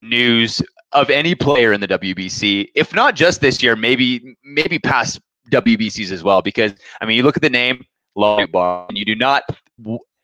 news 0.00 0.62
of 0.92 1.10
any 1.10 1.34
player 1.34 1.72
in 1.72 1.80
the 1.80 1.88
WBC, 1.88 2.68
if 2.74 2.94
not 2.94 3.16
just 3.16 3.40
this 3.40 3.62
year, 3.62 3.74
maybe 3.74 4.36
maybe 4.44 4.78
past 4.78 5.20
WBCs 5.50 6.12
as 6.12 6.22
well. 6.22 6.40
Because 6.40 6.72
I 7.00 7.06
mean, 7.06 7.16
you 7.16 7.24
look 7.24 7.36
at 7.36 7.42
the 7.42 7.50
name 7.50 7.84
Lars 8.14 8.46
Nootbaar, 8.46 8.88
and 8.88 8.96
you 8.96 9.04
do 9.04 9.16
not 9.16 9.42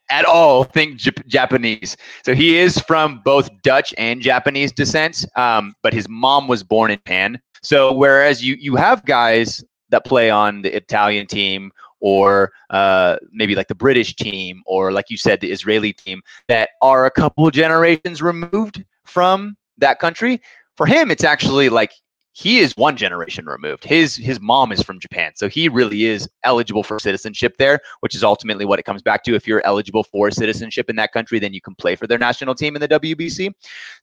at 0.09 0.25
all 0.25 0.63
think 0.63 0.97
J- 0.97 1.11
Japanese. 1.27 1.97
So 2.25 2.33
he 2.33 2.57
is 2.57 2.79
from 2.79 3.21
both 3.23 3.49
Dutch 3.61 3.93
and 3.97 4.21
Japanese 4.21 4.71
descent, 4.71 5.25
um, 5.35 5.75
but 5.81 5.93
his 5.93 6.07
mom 6.09 6.47
was 6.47 6.63
born 6.63 6.91
in 6.91 6.97
Japan. 6.97 7.41
So 7.61 7.93
whereas 7.93 8.43
you 8.43 8.55
you 8.59 8.75
have 8.75 9.05
guys 9.05 9.63
that 9.89 10.05
play 10.05 10.29
on 10.29 10.61
the 10.61 10.75
Italian 10.75 11.27
team 11.27 11.71
or 11.99 12.51
uh, 12.69 13.17
maybe 13.31 13.55
like 13.55 13.67
the 13.67 13.75
British 13.75 14.15
team 14.15 14.61
or 14.65 14.91
like 14.91 15.09
you 15.09 15.17
said 15.17 15.39
the 15.41 15.51
Israeli 15.51 15.93
team 15.93 16.21
that 16.47 16.69
are 16.81 17.05
a 17.05 17.11
couple 17.11 17.49
generations 17.49 18.21
removed 18.21 18.83
from 19.05 19.57
that 19.77 19.99
country. 19.99 20.41
For 20.75 20.85
him, 20.85 21.09
it's 21.09 21.23
actually 21.23 21.69
like 21.69 21.91
he 22.37 22.59
is 22.59 22.77
one 22.77 22.95
generation 22.95 23.47
removed. 23.47 23.83
His 23.83 24.15
his 24.15 24.39
mom 24.39 24.71
is 24.71 24.83
from 24.83 24.99
Japan, 24.99 25.31
so 25.33 25.49
he 25.49 25.67
really 25.67 26.05
is 26.05 26.29
eligible 26.43 26.83
for 26.83 26.99
citizenship 26.99 27.57
there, 27.57 27.79
which 28.01 28.13
is 28.13 28.23
ultimately 28.23 28.63
what 28.63 28.77
it 28.77 28.83
comes 28.83 29.01
back 29.01 29.23
to. 29.23 29.33
If 29.33 29.47
you're 29.47 29.65
eligible 29.65 30.03
for 30.03 30.29
citizenship 30.29 30.87
in 30.87 30.95
that 30.97 31.11
country, 31.13 31.39
then 31.39 31.51
you 31.51 31.61
can 31.61 31.73
play 31.73 31.95
for 31.95 32.05
their 32.05 32.19
national 32.19 32.53
team 32.53 32.75
in 32.75 32.79
the 32.79 32.87
WBC. 32.87 33.51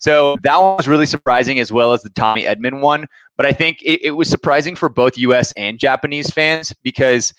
So 0.00 0.36
that 0.42 0.60
one 0.60 0.76
was 0.76 0.88
really 0.88 1.06
surprising, 1.06 1.60
as 1.60 1.70
well 1.70 1.92
as 1.92 2.02
the 2.02 2.10
Tommy 2.10 2.42
Edman 2.42 2.80
one. 2.80 3.06
But 3.36 3.46
I 3.46 3.52
think 3.52 3.80
it, 3.82 4.02
it 4.02 4.10
was 4.10 4.28
surprising 4.28 4.74
for 4.74 4.88
both 4.88 5.16
U.S. 5.16 5.52
and 5.52 5.78
Japanese 5.78 6.28
fans 6.28 6.74
because, 6.82 7.32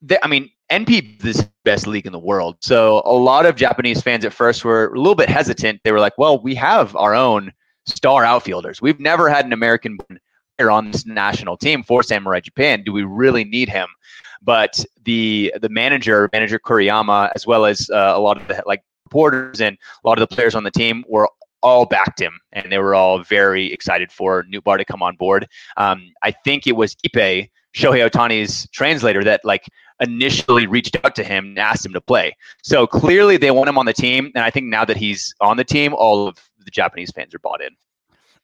they, 0.00 0.16
I 0.22 0.28
mean, 0.28 0.48
NP 0.70 1.22
is 1.22 1.36
the 1.36 1.50
best 1.66 1.86
league 1.86 2.06
in 2.06 2.12
the 2.12 2.18
world. 2.18 2.56
So 2.60 3.02
a 3.04 3.12
lot 3.12 3.44
of 3.44 3.56
Japanese 3.56 4.00
fans 4.00 4.24
at 4.24 4.32
first 4.32 4.64
were 4.64 4.86
a 4.86 4.96
little 4.96 5.16
bit 5.16 5.28
hesitant. 5.28 5.82
They 5.84 5.92
were 5.92 6.00
like, 6.00 6.16
"Well, 6.16 6.42
we 6.42 6.54
have 6.54 6.96
our 6.96 7.14
own." 7.14 7.52
Star 7.86 8.24
outfielders. 8.24 8.80
We've 8.80 9.00
never 9.00 9.28
had 9.28 9.44
an 9.44 9.52
American 9.52 9.98
player 9.98 10.70
on 10.70 10.90
this 10.90 11.06
national 11.06 11.56
team 11.56 11.82
for 11.82 12.02
Samurai 12.02 12.40
Japan. 12.40 12.82
Do 12.84 12.92
we 12.92 13.02
really 13.02 13.44
need 13.44 13.68
him? 13.68 13.88
But 14.42 14.84
the 15.04 15.54
the 15.60 15.68
manager, 15.68 16.28
manager 16.32 16.58
Kuriyama, 16.58 17.32
as 17.34 17.46
well 17.46 17.64
as 17.64 17.88
uh, 17.90 18.12
a 18.14 18.20
lot 18.20 18.40
of 18.40 18.46
the 18.48 18.62
like 18.66 18.82
reporters 19.06 19.60
and 19.60 19.78
a 20.04 20.08
lot 20.08 20.18
of 20.20 20.28
the 20.28 20.34
players 20.34 20.54
on 20.54 20.64
the 20.64 20.70
team 20.70 21.04
were 21.08 21.28
all 21.62 21.86
backed 21.86 22.20
him, 22.20 22.38
and 22.52 22.70
they 22.70 22.78
were 22.78 22.94
all 22.94 23.22
very 23.22 23.72
excited 23.72 24.12
for 24.12 24.44
Nootbaar 24.44 24.76
to 24.76 24.84
come 24.84 25.02
on 25.02 25.16
board. 25.16 25.48
Um, 25.78 26.12
I 26.22 26.30
think 26.30 26.66
it 26.66 26.76
was 26.76 26.94
Ippei, 26.96 27.48
Shohei 27.74 28.08
Otani's 28.08 28.68
translator, 28.70 29.24
that 29.24 29.40
like 29.44 29.66
initially 30.00 30.66
reached 30.66 31.02
out 31.04 31.14
to 31.14 31.24
him 31.24 31.46
and 31.46 31.58
asked 31.58 31.86
him 31.86 31.94
to 31.94 32.00
play. 32.00 32.36
So 32.62 32.86
clearly 32.86 33.38
they 33.38 33.50
want 33.50 33.68
him 33.68 33.78
on 33.78 33.86
the 33.86 33.94
team, 33.94 34.30
and 34.34 34.44
I 34.44 34.50
think 34.50 34.66
now 34.66 34.84
that 34.84 34.98
he's 34.98 35.34
on 35.40 35.56
the 35.56 35.64
team, 35.64 35.94
all 35.94 36.28
of 36.28 36.36
the 36.64 36.70
Japanese 36.70 37.10
fans 37.10 37.34
are 37.34 37.38
bought 37.38 37.62
in. 37.62 37.70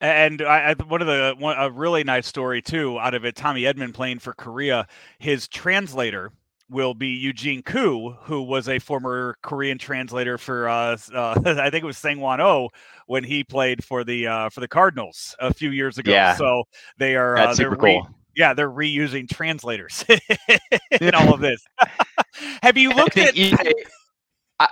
And 0.01 0.41
I, 0.41 0.75
one 0.75 1.03
of 1.03 1.07
the 1.07 1.35
one, 1.39 1.57
a 1.59 1.71
really 1.71 2.05
nice 2.05 2.27
story 2.27 2.63
too 2.63 2.99
out 2.99 3.15
of 3.15 3.25
it. 3.25 3.37
Tommy 3.37 3.63
Edman 3.63 3.93
playing 3.93 4.21
for 4.21 4.33
Korea. 4.33 4.87
His 5.19 5.47
translator 5.47 6.33
will 6.71 6.95
be 6.95 7.09
Eugene 7.09 7.63
Koo, 7.63 8.13
who 8.23 8.43
was 8.43 8.69
a 8.69 8.79
former 8.79 9.37
Korean 9.43 9.77
translator 9.77 10.39
for 10.39 10.69
uh, 10.69 10.97
uh, 11.15 11.35
I 11.45 11.69
think 11.69 11.83
it 11.83 11.87
was 11.87 11.99
Seung-hwan 11.99 12.41
Oh 12.41 12.71
when 13.07 13.25
he 13.25 13.45
played 13.45 13.85
for 13.85 14.05
the 14.05 14.27
uh, 14.27 14.49
for 14.49 14.61
the 14.61 14.69
Cardinals 14.69 15.37
a 15.39 15.53
few 15.53 15.71
years 15.71 15.99
ago. 15.99 16.13
Yeah. 16.13 16.37
So 16.37 16.65
they 16.97 17.17
are 17.17 17.37
uh, 17.37 17.47
That's 17.47 17.59
super 17.59 17.71
re- 17.71 18.01
cool. 18.01 18.09
Yeah, 18.37 18.55
they're 18.55 18.71
reusing 18.71 19.29
translators 19.29 20.05
in 21.01 21.15
all 21.15 21.35
of 21.35 21.41
this. 21.41 21.63
Have 22.63 22.79
you 22.79 22.91
looked 22.91 23.19
at? 23.19 23.35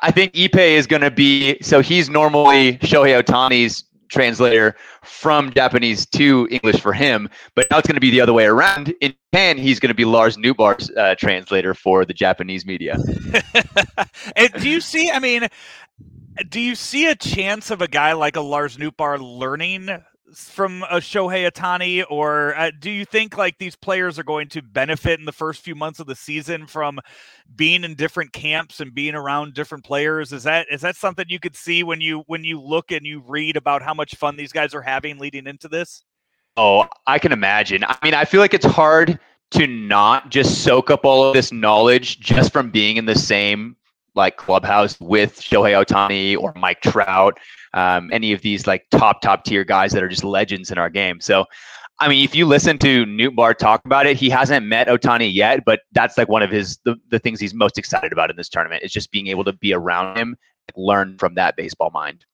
I 0.03 0.11
think 0.11 0.35
Ippei 0.35 0.73
is 0.73 0.87
going 0.87 1.03
to 1.03 1.11
be 1.11 1.59
so 1.63 1.81
he's 1.81 2.11
normally 2.11 2.75
Shohei 2.79 3.23
Ohtani's 3.23 3.85
translator 4.09 4.77
from 5.03 5.53
Japanese 5.53 6.07
to 6.07 6.49
English 6.51 6.81
for 6.81 6.93
him, 6.93 7.29
but 7.55 7.67
now 7.71 7.79
it's 7.79 7.87
going 7.87 7.95
to 7.95 8.01
be 8.01 8.11
the 8.11 8.21
other 8.21 8.33
way 8.33 8.47
around. 8.47 8.95
In 9.01 9.15
Japan, 9.33 9.59
he's 9.59 9.81
going 9.81 9.89
to 9.89 9.95
be 9.95 10.05
Lars 10.05 10.37
Nootbaar's 10.37 10.91
uh, 10.91 11.15
translator 11.19 11.75
for 11.75 12.05
the 12.05 12.15
Japanese 12.15 12.67
media. 12.67 12.97
do 14.59 14.69
you 14.69 14.81
see? 14.81 15.11
I 15.11 15.19
mean, 15.19 15.49
do 16.49 16.61
you 16.61 16.75
see 16.75 17.07
a 17.07 17.15
chance 17.15 17.71
of 17.71 17.83
a 17.83 17.89
guy 17.89 18.13
like 18.13 18.37
a 18.37 18.41
Lars 18.41 18.77
Nootbaar 18.77 19.19
learning 19.21 19.89
from 20.35 20.83
a 20.85 20.97
Shohei 20.97 21.51
Ohtani, 21.51 22.05
or 22.09 22.57
uh, 22.57 22.71
do 22.79 22.91
you 22.91 23.05
think 23.05 23.37
like 23.37 23.59
these 23.59 23.77
players 23.77 24.19
are 24.19 24.25
going 24.25 24.49
to 24.49 24.63
benefit 24.63 25.19
in 25.19 25.25
the 25.25 25.33
first 25.33 25.63
few 25.63 25.75
months 25.75 26.01
of 26.01 26.07
the 26.07 26.15
season 26.15 26.67
from 26.67 27.01
being 27.57 27.85
in 27.85 27.95
different 27.95 28.33
camps 28.33 28.81
and 28.81 28.95
being 28.95 29.15
around 29.15 29.55
different 29.55 29.85
players? 29.85 30.33
Is 30.33 30.43
that 30.45 30.67
is 30.71 30.81
that 30.83 30.97
something 30.97 31.27
you 31.29 31.41
could 31.41 31.57
see 31.57 31.83
when 31.83 32.01
you 32.01 32.25
when 32.27 32.45
you 32.45 32.61
look 32.61 32.91
and 32.91 33.07
you 33.07 33.23
read 33.27 33.57
about 33.57 33.83
how 33.83 33.95
much 33.95 34.15
fun 34.17 34.37
these 34.37 34.53
guys 34.53 34.75
are 34.75 34.83
having 34.83 35.19
leading 35.19 35.47
into 35.47 35.69
this? 35.69 36.03
Oh, 36.57 36.87
I 37.07 37.19
can 37.19 37.33
imagine. 37.33 37.85
I 37.85 37.97
mean, 38.03 38.15
I 38.15 38.25
feel 38.25 38.41
like 38.41 38.55
it's 38.55 38.67
hard 38.67 39.19
to 39.53 39.67
not 39.67 40.31
just 40.31 40.63
soak 40.63 40.91
up 40.91 41.05
all 41.05 41.25
of 41.25 41.35
this 41.35 41.53
knowledge 41.53 42.21
just 42.21 42.53
from 42.53 42.71
being 42.71 42.97
in 42.97 43.07
the 43.07 43.15
same 43.15 43.77
like 44.15 44.37
clubhouse 44.37 44.99
with 45.01 45.41
Shohei 45.41 45.83
Ohtani 45.83 46.37
or 46.37 46.53
Mike 46.57 46.81
Trout 46.83 47.39
um, 47.75 48.11
any 48.13 48.33
of 48.33 48.43
these 48.43 48.67
like 48.67 48.87
top 48.91 49.21
top 49.21 49.45
tier 49.45 49.65
guys 49.65 49.93
that 49.93 50.03
are 50.03 50.09
just 50.09 50.25
legends 50.25 50.71
in 50.71 50.79
our 50.79 50.91
game. 50.91 51.21
So, 51.21 51.45
I 52.01 52.09
mean, 52.09 52.25
if 52.25 52.35
you 52.35 52.47
listen 52.47 52.79
to 52.79 53.05
Nootbaar 53.07 53.57
talk 53.57 53.85
about 53.85 54.07
it, 54.07 54.17
he 54.17 54.31
hasn't 54.31 54.67
met 54.67 54.89
Otani 54.89 55.33
yet, 55.33 55.65
but 55.65 55.81
that's 55.93 56.17
like 56.17 56.29
one 56.29 56.43
of 56.43 56.51
his 56.51 56.79
the, 56.85 56.97
the 57.11 57.19
things 57.19 57.41
he's 57.41 57.55
most 57.55 57.79
excited 57.79 58.13
about 58.13 58.31
in 58.31 58.37
this 58.37 58.49
tournament 58.49 58.83
is 58.83 58.93
just 58.93 59.11
being 59.11 59.27
able 59.27 59.45
to 59.45 59.53
be 59.53 59.73
around 59.75 60.17
him, 60.17 60.37
learn 60.77 61.19
from 61.19 61.35
that 61.35 61.57
baseball 61.57 61.91
mind. 61.91 62.25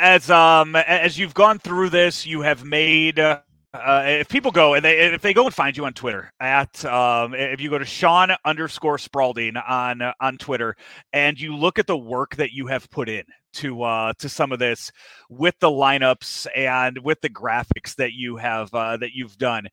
As 0.00 0.30
um 0.30 0.76
as 0.76 1.18
you've 1.18 1.34
gone 1.34 1.58
through 1.58 1.90
this, 1.90 2.26
you 2.26 2.42
have 2.42 2.64
made. 2.64 3.18
Uh, 3.18 3.40
uh, 3.74 4.04
if 4.06 4.28
people 4.28 4.52
go 4.52 4.74
and 4.74 4.84
they 4.84 5.00
if 5.00 5.20
they 5.20 5.34
go 5.34 5.46
and 5.46 5.52
find 5.52 5.76
you 5.76 5.84
on 5.84 5.92
Twitter 5.92 6.32
at 6.38 6.84
um, 6.84 7.34
if 7.34 7.60
you 7.60 7.68
go 7.68 7.76
to 7.76 7.84
Sean 7.84 8.30
underscore 8.44 8.98
Spalding 8.98 9.56
on 9.56 10.00
uh, 10.00 10.12
on 10.20 10.38
Twitter 10.38 10.76
and 11.12 11.38
you 11.40 11.56
look 11.56 11.80
at 11.80 11.88
the 11.88 11.98
work 11.98 12.36
that 12.36 12.52
you 12.52 12.68
have 12.68 12.88
put 12.90 13.08
in 13.08 13.24
to 13.54 13.82
uh, 13.82 14.12
to 14.18 14.28
some 14.28 14.52
of 14.52 14.58
this 14.58 14.90
with 15.28 15.58
the 15.60 15.70
lineups 15.70 16.46
and 16.54 16.98
with 16.98 17.20
the 17.20 17.30
graphics 17.30 17.94
that 17.96 18.12
you 18.12 18.36
have 18.36 18.72
uh, 18.74 18.96
that 18.96 19.12
you've 19.14 19.38
done. 19.38 19.68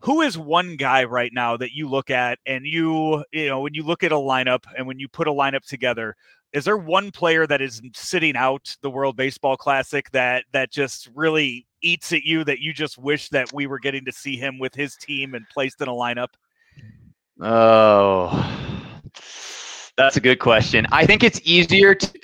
Who 0.00 0.20
is 0.20 0.36
one 0.36 0.76
guy 0.76 1.04
right 1.04 1.32
now 1.32 1.56
that 1.56 1.72
you 1.72 1.88
look 1.88 2.10
at 2.10 2.38
and 2.46 2.66
you 2.66 3.24
you 3.32 3.48
know 3.48 3.60
when 3.60 3.74
you 3.74 3.82
look 3.82 4.04
at 4.04 4.12
a 4.12 4.16
lineup 4.16 4.64
and 4.76 4.86
when 4.86 4.98
you 4.98 5.08
put 5.08 5.28
a 5.28 5.32
lineup 5.32 5.66
together, 5.66 6.16
is 6.52 6.64
there 6.64 6.76
one 6.76 7.10
player 7.10 7.46
that 7.46 7.60
is 7.60 7.82
sitting 7.94 8.36
out 8.36 8.76
the 8.82 8.90
World 8.90 9.16
Baseball 9.16 9.56
Classic 9.56 10.10
that 10.12 10.44
that 10.52 10.70
just 10.70 11.08
really 11.14 11.66
eats 11.82 12.12
at 12.12 12.22
you 12.22 12.44
that 12.44 12.60
you 12.60 12.72
just 12.72 12.98
wish 12.98 13.28
that 13.30 13.52
we 13.52 13.66
were 13.66 13.78
getting 13.78 14.04
to 14.04 14.12
see 14.12 14.36
him 14.36 14.58
with 14.58 14.74
his 14.74 14.96
team 14.96 15.34
and 15.34 15.46
placed 15.48 15.80
in 15.80 15.88
a 15.88 15.92
lineup? 15.92 16.28
Oh, 17.40 18.56
that's 19.96 20.16
a 20.16 20.20
good 20.20 20.38
question. 20.38 20.86
I 20.92 21.06
think 21.06 21.22
it's 21.22 21.40
easier 21.44 21.94
to. 21.94 22.20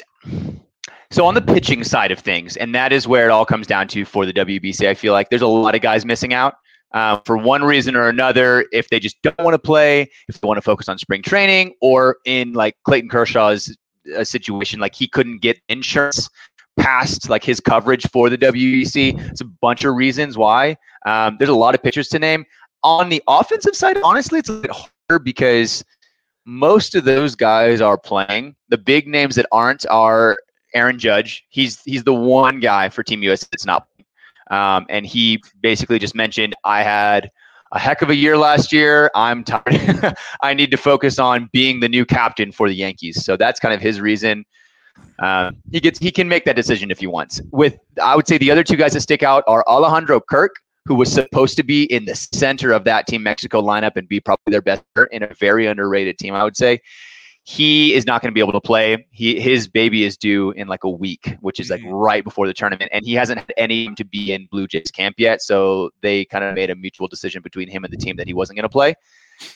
So 1.13 1.27
on 1.27 1.35
the 1.35 1.43
pitching 1.43 1.85
side 1.85 2.11
of 2.11 2.21
things, 2.21 2.57
and 2.57 2.75
that 2.75 2.91
is 2.91 3.07
where 3.07 3.27
it 3.29 3.31
all 3.31 3.45
comes 3.45 3.67
down 3.67 3.87
to 3.89 4.07
for 4.07 4.25
the 4.25 4.33
WBC. 4.33 4.89
I 4.89 4.95
feel 4.95 5.13
like 5.13 5.29
there's 5.29 5.43
a 5.43 5.47
lot 5.47 5.75
of 5.75 5.83
guys 5.83 6.07
missing 6.07 6.33
out 6.33 6.55
uh, 6.95 7.19
for 7.27 7.37
one 7.37 7.63
reason 7.63 7.95
or 7.95 8.09
another. 8.09 8.65
If 8.73 8.89
they 8.89 8.99
just 8.99 9.21
don't 9.21 9.39
want 9.39 9.53
to 9.53 9.59
play, 9.59 10.11
if 10.29 10.41
they 10.41 10.49
want 10.49 10.57
to 10.57 10.63
focus 10.63 10.89
on 10.89 10.97
spring 10.97 11.21
training, 11.21 11.75
or 11.83 12.17
in 12.25 12.55
like 12.55 12.79
Clayton 12.85 13.11
Kershaw's 13.11 13.77
uh, 14.17 14.25
situation, 14.25 14.81
like 14.81 14.95
he 14.95 15.07
couldn't 15.07 15.43
get 15.43 15.61
insurance 15.69 16.31
past 16.79 17.29
like 17.29 17.45
his 17.45 17.61
coverage 17.61 18.09
for 18.11 18.31
the 18.31 18.39
WBC. 18.39 19.21
It's 19.33 19.43
a 19.43 19.51
bunch 19.61 19.85
of 19.85 19.95
reasons 19.95 20.39
why. 20.39 20.79
Um, 21.05 21.37
there's 21.39 21.51
a 21.51 21.55
lot 21.55 21.75
of 21.75 21.83
pitchers 21.83 22.09
to 22.09 22.19
name. 22.19 22.47
On 22.85 23.11
the 23.11 23.23
offensive 23.29 23.77
side, 23.77 23.99
honestly, 24.03 24.39
it's 24.39 24.49
a 24.49 24.55
bit 24.55 24.71
harder 24.71 25.23
because 25.23 25.85
most 26.47 26.95
of 26.95 27.05
those 27.05 27.35
guys 27.35 27.83
are 27.83 27.99
playing. 27.99 28.57
The 28.71 28.79
big 28.79 29.07
names 29.07 29.35
that 29.35 29.45
aren't 29.53 29.85
are 29.91 30.39
Aaron 30.75 30.99
Judge. 30.99 31.45
He's 31.49 31.81
he's 31.83 32.05
the 32.05 32.15
one 32.15 32.61
guy 32.61 32.89
for 32.89 33.03
Team 33.03 33.23
US 33.25 33.45
that's 33.45 33.67
not. 33.67 33.87
Um, 34.51 34.87
and 34.89 35.07
he 35.07 35.43
basically 35.61 35.99
just 35.99 36.15
mentioned 36.15 36.55
I 36.65 36.83
had 36.83 37.31
a 37.73 37.79
heck 37.79 38.03
of 38.03 38.11
a 38.11 38.15
year 38.15 38.37
last 38.37 38.73
year. 38.73 39.11
I'm 39.15 39.45
tired. 39.45 40.15
I 40.43 40.55
need 40.55 40.71
to 40.73 40.77
focus 40.77 41.19
on 41.19 41.49
being 41.53 41.81
the 41.81 41.89
new 41.89 42.05
captain 42.05 42.53
for 42.53 42.69
the 42.69 42.75
Yankees. 42.75 43.25
So 43.25 43.37
that's 43.37 43.59
kind 43.59 43.75
of 43.75 43.81
his 43.81 44.01
reason. 44.01 44.45
Uh, 45.19 45.53
he 45.71 45.81
gets 45.81 45.99
he 45.99 46.11
can 46.11 46.29
make 46.29 46.45
that 46.45 46.57
decision 46.57 46.91
if 46.91 46.99
he 46.99 47.07
wants. 47.07 47.41
With 47.51 47.79
I 48.03 48.15
would 48.15 48.29
say 48.29 48.37
the 48.39 48.51
other 48.51 48.63
two 48.63 48.77
guys 48.77 48.93
that 48.93 49.01
stick 49.01 49.23
out 49.23 49.43
are 49.47 49.65
Alejandro 49.67 50.21
Kirk, 50.21 50.55
who 50.85 50.95
was 50.95 51.11
supposed 51.11 51.57
to 51.57 51.63
be 51.63 51.85
in 51.85 52.05
the 52.05 52.15
center 52.15 52.73
of 52.73 52.85
that 52.85 53.07
Team 53.07 53.23
Mexico 53.23 53.63
lineup 53.63 53.97
and 53.97 54.07
be 54.07 54.21
probably 54.21 54.51
their 54.51 54.63
best 54.63 54.83
in 55.11 55.23
a 55.23 55.33
very 55.41 55.67
underrated 55.67 56.19
team, 56.19 56.35
I 56.35 56.45
would 56.45 56.57
say 56.57 56.81
he 57.45 57.95
is 57.95 58.07
not 58.07 58.23
going 58.23 58.31
to 58.31 58.35
be 58.35 58.41
able 58.41 58.53
to 58.53 58.61
play. 58.61 59.07
He 59.11 59.41
his 59.41 59.69
baby 59.69 60.05
is 60.05 60.17
due 60.17 60.53
in 60.53 60.69
like 60.69 60.85
a 60.85 60.91
week, 60.91 61.37
which 61.41 61.59
is 61.59 61.71
like 61.71 61.81
mm-hmm. 61.81 61.91
right 61.91 62.23
before 62.23 62.47
the 62.47 62.55
tournament, 62.55 62.91
and 62.93 63.05
he 63.05 63.15
hasn't 63.15 63.41
had 63.41 63.53
any 63.57 63.93
to 63.97 64.05
be 64.05 64.33
in 64.33 64.47
Blue 64.51 64.69
Jays 64.69 64.91
camp 64.91 65.17
yet. 65.19 65.43
So 65.43 65.91
they 66.03 66.25
kind 66.27 66.45
of 66.45 66.55
made 66.55 66.71
a 66.71 66.77
mutual 66.77 67.09
decision 67.09 67.43
between 67.43 67.69
him 67.69 67.85
and 67.85 67.93
the 67.93 67.97
team 67.97 68.17
that 68.17 68.27
he 68.27 68.35
wasn't 68.35 68.59
going 68.59 68.65
to 68.65 68.69
play. 68.69 68.95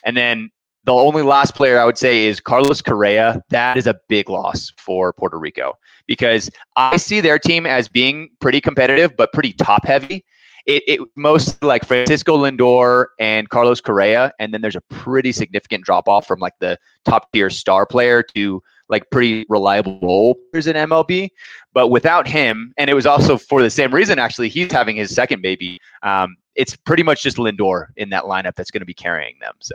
And 0.05 0.17
then 0.17 0.51
the 0.85 0.95
only 0.95 1.23
last 1.23 1.55
player 1.55 1.79
I 1.79 1.85
would 1.85 1.99
say 1.99 2.27
is 2.27 2.41
Carlos 2.41 2.83
Correa. 2.83 3.41
That 3.51 3.77
is 3.77 3.87
a 3.87 3.97
big 4.09 4.29
loss 4.29 4.73
for 4.79 5.13
Puerto 5.13 5.39
Rico 5.39 5.75
because 6.09 6.51
I 6.75 6.97
see 6.97 7.21
their 7.21 7.39
team 7.39 7.67
as 7.67 7.89
being 7.89 8.31
pretty 8.41 8.61
competitive, 8.61 9.17
but 9.17 9.33
pretty 9.33 9.53
top 9.53 9.85
heavy 9.85 10.25
it, 10.67 10.83
it 10.87 11.01
most 11.15 11.63
like 11.63 11.85
Francisco 11.85 12.37
Lindor 12.37 13.07
and 13.19 13.49
Carlos 13.49 13.81
Correa, 13.81 14.33
and 14.39 14.53
then 14.53 14.61
there's 14.61 14.77
a 14.77 14.81
pretty 14.83 15.33
significant 15.33 15.85
drop 15.85 16.09
off 16.09 16.27
from 16.27 16.41
like 16.41 16.55
the 16.59 16.79
top 17.05 17.31
tier 17.33 17.51
star 17.51 17.87
player 17.87 18.23
to 18.35 18.63
like 18.89 19.09
pretty 19.11 19.47
reliable 19.49 19.99
role 20.01 20.37
players 20.51 20.67
in 20.67 20.75
MLB. 20.75 21.31
But 21.73 21.89
without 21.89 22.27
him, 22.27 22.73
and 22.77 22.91
it 22.91 22.95
was 22.95 23.07
also 23.07 23.39
for 23.39 23.63
the 23.63 23.71
same 23.71 23.95
reason 23.95 24.19
actually, 24.19 24.49
he's 24.49 24.73
having 24.73 24.97
his 24.97 25.15
second 25.15 25.41
baby. 25.41 25.79
Um, 26.03 26.37
it's 26.57 26.75
pretty 26.75 27.03
much 27.03 27.23
just 27.23 27.37
Lindor 27.37 27.89
in 27.97 28.11
that 28.11 28.25
lineup 28.25 28.55
that's 28.57 28.71
going 28.71 28.81
to 28.81 28.87
be 28.87 28.95
carrying 28.95 29.37
them. 29.41 29.55
So 29.61 29.75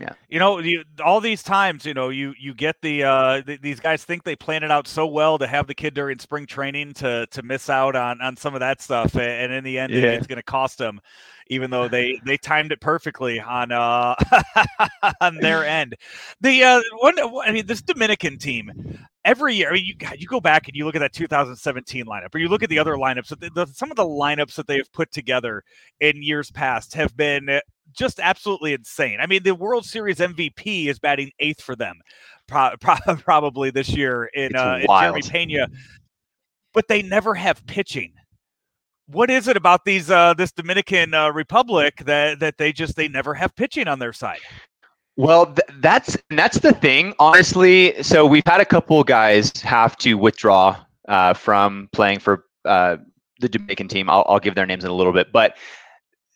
yeah. 0.00 0.14
You 0.30 0.38
know, 0.38 0.58
you, 0.60 0.82
all 1.04 1.20
these 1.20 1.42
times, 1.42 1.84
you 1.84 1.92
know, 1.92 2.08
you 2.08 2.34
you 2.38 2.54
get 2.54 2.80
the 2.80 3.04
uh 3.04 3.42
th- 3.42 3.60
these 3.60 3.80
guys 3.80 4.02
think 4.02 4.24
they 4.24 4.34
plan 4.34 4.62
it 4.62 4.70
out 4.70 4.88
so 4.88 5.06
well 5.06 5.36
to 5.36 5.46
have 5.46 5.66
the 5.66 5.74
kid 5.74 5.92
during 5.92 6.18
spring 6.18 6.46
training 6.46 6.94
to 6.94 7.26
to 7.26 7.42
miss 7.42 7.68
out 7.68 7.94
on 7.94 8.20
on 8.22 8.36
some 8.36 8.54
of 8.54 8.60
that 8.60 8.80
stuff, 8.80 9.14
and 9.14 9.52
in 9.52 9.62
the 9.62 9.78
end, 9.78 9.92
yeah. 9.92 10.12
it's 10.12 10.26
going 10.26 10.38
to 10.38 10.42
cost 10.42 10.78
them, 10.78 11.00
even 11.50 11.70
though 11.70 11.88
they 11.88 12.18
they 12.24 12.38
timed 12.38 12.72
it 12.72 12.80
perfectly 12.80 13.38
on 13.40 13.70
uh 13.72 14.14
on 15.20 15.36
their 15.36 15.64
end. 15.66 15.94
The 16.40 16.64
uh 16.64 16.80
one, 16.98 17.16
I 17.44 17.52
mean, 17.52 17.66
this 17.66 17.82
Dominican 17.82 18.38
team. 18.38 18.98
Every 19.22 19.54
year, 19.54 19.68
I 19.68 19.74
mean, 19.74 19.84
you 19.84 19.94
you 20.16 20.26
go 20.26 20.40
back 20.40 20.66
and 20.66 20.74
you 20.74 20.86
look 20.86 20.94
at 20.94 21.00
that 21.00 21.12
2017 21.12 22.06
lineup, 22.06 22.34
or 22.34 22.38
you 22.38 22.48
look 22.48 22.62
at 22.62 22.70
the 22.70 22.78
other 22.78 22.94
lineups. 22.94 23.28
The, 23.28 23.50
the, 23.54 23.66
some 23.66 23.90
of 23.90 23.98
the 23.98 24.04
lineups 24.04 24.54
that 24.54 24.66
they 24.66 24.78
have 24.78 24.90
put 24.92 25.12
together 25.12 25.62
in 26.00 26.22
years 26.22 26.50
past 26.50 26.94
have 26.94 27.14
been 27.14 27.60
just 27.92 28.20
absolutely 28.20 28.72
insane. 28.72 29.18
I 29.20 29.26
mean, 29.26 29.42
the 29.42 29.54
World 29.54 29.84
Series 29.84 30.18
MVP 30.18 30.86
is 30.86 30.98
batting 30.98 31.30
eighth 31.38 31.62
for 31.62 31.76
them, 31.76 31.96
pro- 32.46 32.76
pro- 32.80 33.16
probably 33.16 33.70
this 33.70 33.90
year 33.90 34.24
in, 34.34 34.56
uh, 34.56 34.78
in 34.80 34.86
Jeremy 34.86 35.22
Pena, 35.22 35.68
but 36.72 36.88
they 36.88 37.02
never 37.02 37.34
have 37.34 37.64
pitching. 37.66 38.12
What 39.12 39.30
is 39.30 39.48
it 39.48 39.56
about 39.56 39.84
these 39.84 40.10
uh, 40.10 40.34
this 40.34 40.52
Dominican 40.52 41.14
uh, 41.14 41.30
Republic 41.30 42.02
that 42.04 42.40
that 42.40 42.58
they 42.58 42.72
just 42.72 42.96
they 42.96 43.08
never 43.08 43.34
have 43.34 43.54
pitching 43.56 43.88
on 43.88 43.98
their 43.98 44.12
side? 44.12 44.40
Well, 45.16 45.46
th- 45.46 45.80
that's 45.80 46.16
that's 46.30 46.58
the 46.58 46.72
thing, 46.72 47.14
honestly. 47.18 48.00
So 48.02 48.24
we've 48.24 48.46
had 48.46 48.60
a 48.60 48.64
couple 48.64 49.02
guys 49.04 49.52
have 49.62 49.96
to 49.98 50.14
withdraw 50.14 50.82
uh, 51.08 51.34
from 51.34 51.88
playing 51.92 52.20
for 52.20 52.46
uh, 52.64 52.98
the 53.40 53.48
Jamaican 53.48 53.88
team. 53.88 54.08
I'll, 54.08 54.24
I'll 54.28 54.38
give 54.38 54.54
their 54.54 54.66
names 54.66 54.84
in 54.84 54.90
a 54.90 54.94
little 54.94 55.12
bit, 55.12 55.32
but 55.32 55.56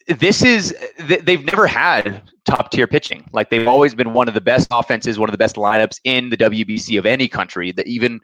this 0.07 0.43
is 0.43 0.77
they've 0.99 1.45
never 1.45 1.67
had 1.67 2.23
top 2.45 2.71
tier 2.71 2.87
pitching. 2.87 3.29
Like 3.33 3.51
they've 3.51 3.67
always 3.67 3.95
been 3.95 4.13
one 4.13 4.29
of 4.29 4.35
the 4.35 4.41
best 4.41 4.69
offenses, 4.71 5.19
one 5.19 5.29
of 5.29 5.33
the 5.33 5.39
best 5.39 5.57
lineups 5.57 6.01
in 6.05 6.29
the 6.29 6.37
WBC 6.37 6.99
of 6.99 7.07
any 7.07 7.29
country. 7.29 7.73
That 7.73 7.87
even 7.87 8.21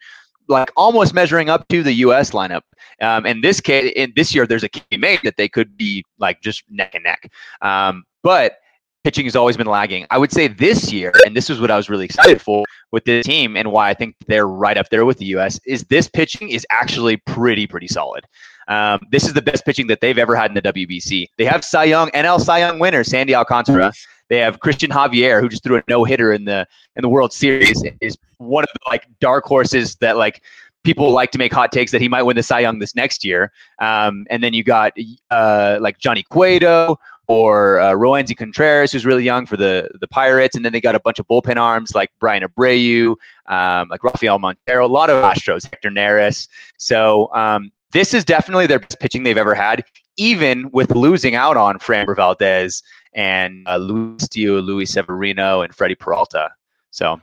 like 0.49 0.71
almost 0.77 1.15
measuring 1.15 1.49
up 1.49 1.67
to 1.69 1.83
the 1.83 1.93
U.S. 1.95 2.31
lineup. 2.31 2.63
Um, 3.01 3.25
and 3.27 3.43
this 3.43 3.61
case, 3.61 3.93
in 3.97 4.13
this 4.17 4.35
year, 4.35 4.47
there's 4.47 4.65
a 4.65 4.69
key 4.69 4.97
made 4.97 5.21
that 5.25 5.37
they 5.37 5.49
could 5.49 5.77
be 5.77 6.05
like 6.19 6.41
just 6.41 6.65
neck 6.71 6.95
and 6.95 7.05
neck. 7.05 7.31
Um, 7.63 8.05
but 8.23 8.59
pitching 9.05 9.25
has 9.25 9.37
always 9.37 9.57
been 9.57 9.67
lagging. 9.67 10.07
I 10.11 10.19
would 10.19 10.33
say 10.33 10.49
this 10.49 10.93
year, 10.93 11.13
and 11.25 11.35
this 11.37 11.49
is 11.51 11.61
what 11.61 11.71
I 11.71 11.77
was 11.77 11.89
really 11.89 12.05
excited 12.05 12.41
for 12.41 12.65
with 12.93 13.05
this 13.05 13.25
team, 13.25 13.57
and 13.57 13.73
why 13.73 13.89
I 13.89 13.95
think 13.95 14.17
they're 14.27 14.49
right 14.49 14.77
up 14.77 14.89
there 14.91 15.05
with 15.05 15.19
the 15.19 15.27
U.S. 15.27 15.61
is 15.67 15.85
this 15.85 16.09
pitching 16.09 16.51
is 16.51 16.67
actually 16.71 17.17
pretty 17.19 17.67
pretty 17.67 17.89
solid. 17.89 18.25
Um, 18.69 19.01
this 19.11 19.25
is 19.25 19.33
the 19.33 19.43
best 19.43 19.65
pitching 19.65 19.89
that 19.89 20.01
they've 20.01 20.19
ever 20.19 20.37
had 20.37 20.51
in 20.51 20.55
the 20.55 20.63
WBC. 20.63 21.27
They 21.39 21.45
have 21.45 21.65
Cy 21.65 21.85
Young, 21.85 22.11
NL 22.11 22.41
Cy 22.41 22.61
Young 22.61 22.79
winner 22.79 23.03
Sandy 23.03 23.35
Alcantara. 23.35 23.93
They 24.31 24.39
have 24.39 24.61
Cristian 24.61 24.89
Javier, 24.89 25.41
who 25.41 25.49
just 25.49 25.63
threw 25.63 25.77
a 25.77 25.83
no 25.89 26.05
hitter 26.05 26.33
in 26.33 26.47
the 26.47 26.67
in 26.97 27.03
the 27.03 27.09
World 27.09 27.33
Series. 27.33 27.85
Is 28.01 28.17
one 28.39 28.65
of 28.65 28.71
the 28.73 28.89
like 28.89 29.07
dark 29.21 29.45
horses 29.45 29.97
that 29.97 30.17
like 30.17 30.43
people 30.85 31.11
like 31.11 31.31
to 31.33 31.39
make 31.39 31.53
hot 31.53 31.73
takes 31.73 31.93
that 31.93 32.01
he 32.01 32.09
might 32.09 32.23
win 32.23 32.37
the 32.37 32.43
Cy 32.43 32.61
Young 32.61 32.79
this 32.79 32.95
next 32.95 33.25
year. 33.25 33.53
Um, 33.81 34.27
and 34.31 34.43
then 34.43 34.55
you 34.55 34.65
got 34.65 34.93
uh, 35.31 35.79
like 35.81 35.99
Johnny 35.99 36.23
Cueto 36.31 36.99
or 37.27 37.79
uh, 37.81 37.93
Roansy 37.93 38.37
Contreras, 38.37 38.93
who's 38.93 39.05
really 39.05 39.25
young 39.25 39.47
for 39.47 39.57
the 39.57 39.91
the 40.01 40.09
Pirates, 40.09 40.57
and 40.57 40.65
then 40.65 40.73
they 40.73 40.81
got 40.81 40.95
a 40.95 41.01
bunch 41.01 41.19
of 41.19 41.27
bullpen 41.27 41.57
arms 41.57 41.95
like 41.95 42.11
Bryan 42.19 42.45
Abreu, 42.45 43.17
um, 43.47 43.89
like 43.89 44.03
Rafael 44.05 44.39
Montero, 44.39 44.87
a 44.87 44.89
lot 44.89 45.11
of 45.11 45.23
Astros, 45.23 45.65
Hector 45.65 45.91
Neris. 45.91 46.49
So 46.79 47.33
um, 47.35 47.73
this 47.93 48.15
is 48.15 48.25
definitely 48.25 48.67
their 48.67 48.79
best 48.79 48.99
pitching 49.01 49.23
they've 49.23 49.37
ever 49.37 49.55
had, 49.55 49.85
even 50.17 50.71
with 50.71 50.95
losing 50.95 51.35
out 51.35 51.57
on 51.57 51.79
Framber 51.79 52.17
Valdez 52.17 52.83
and 53.13 53.67
uh, 53.69 53.77
Luis 53.77 54.21
Castillo, 54.21 54.61
Luis 54.61 54.93
Severino, 54.93 55.63
and 55.63 55.75
Freddy 55.75 55.95
Peralta. 55.95 56.51
So, 56.91 57.21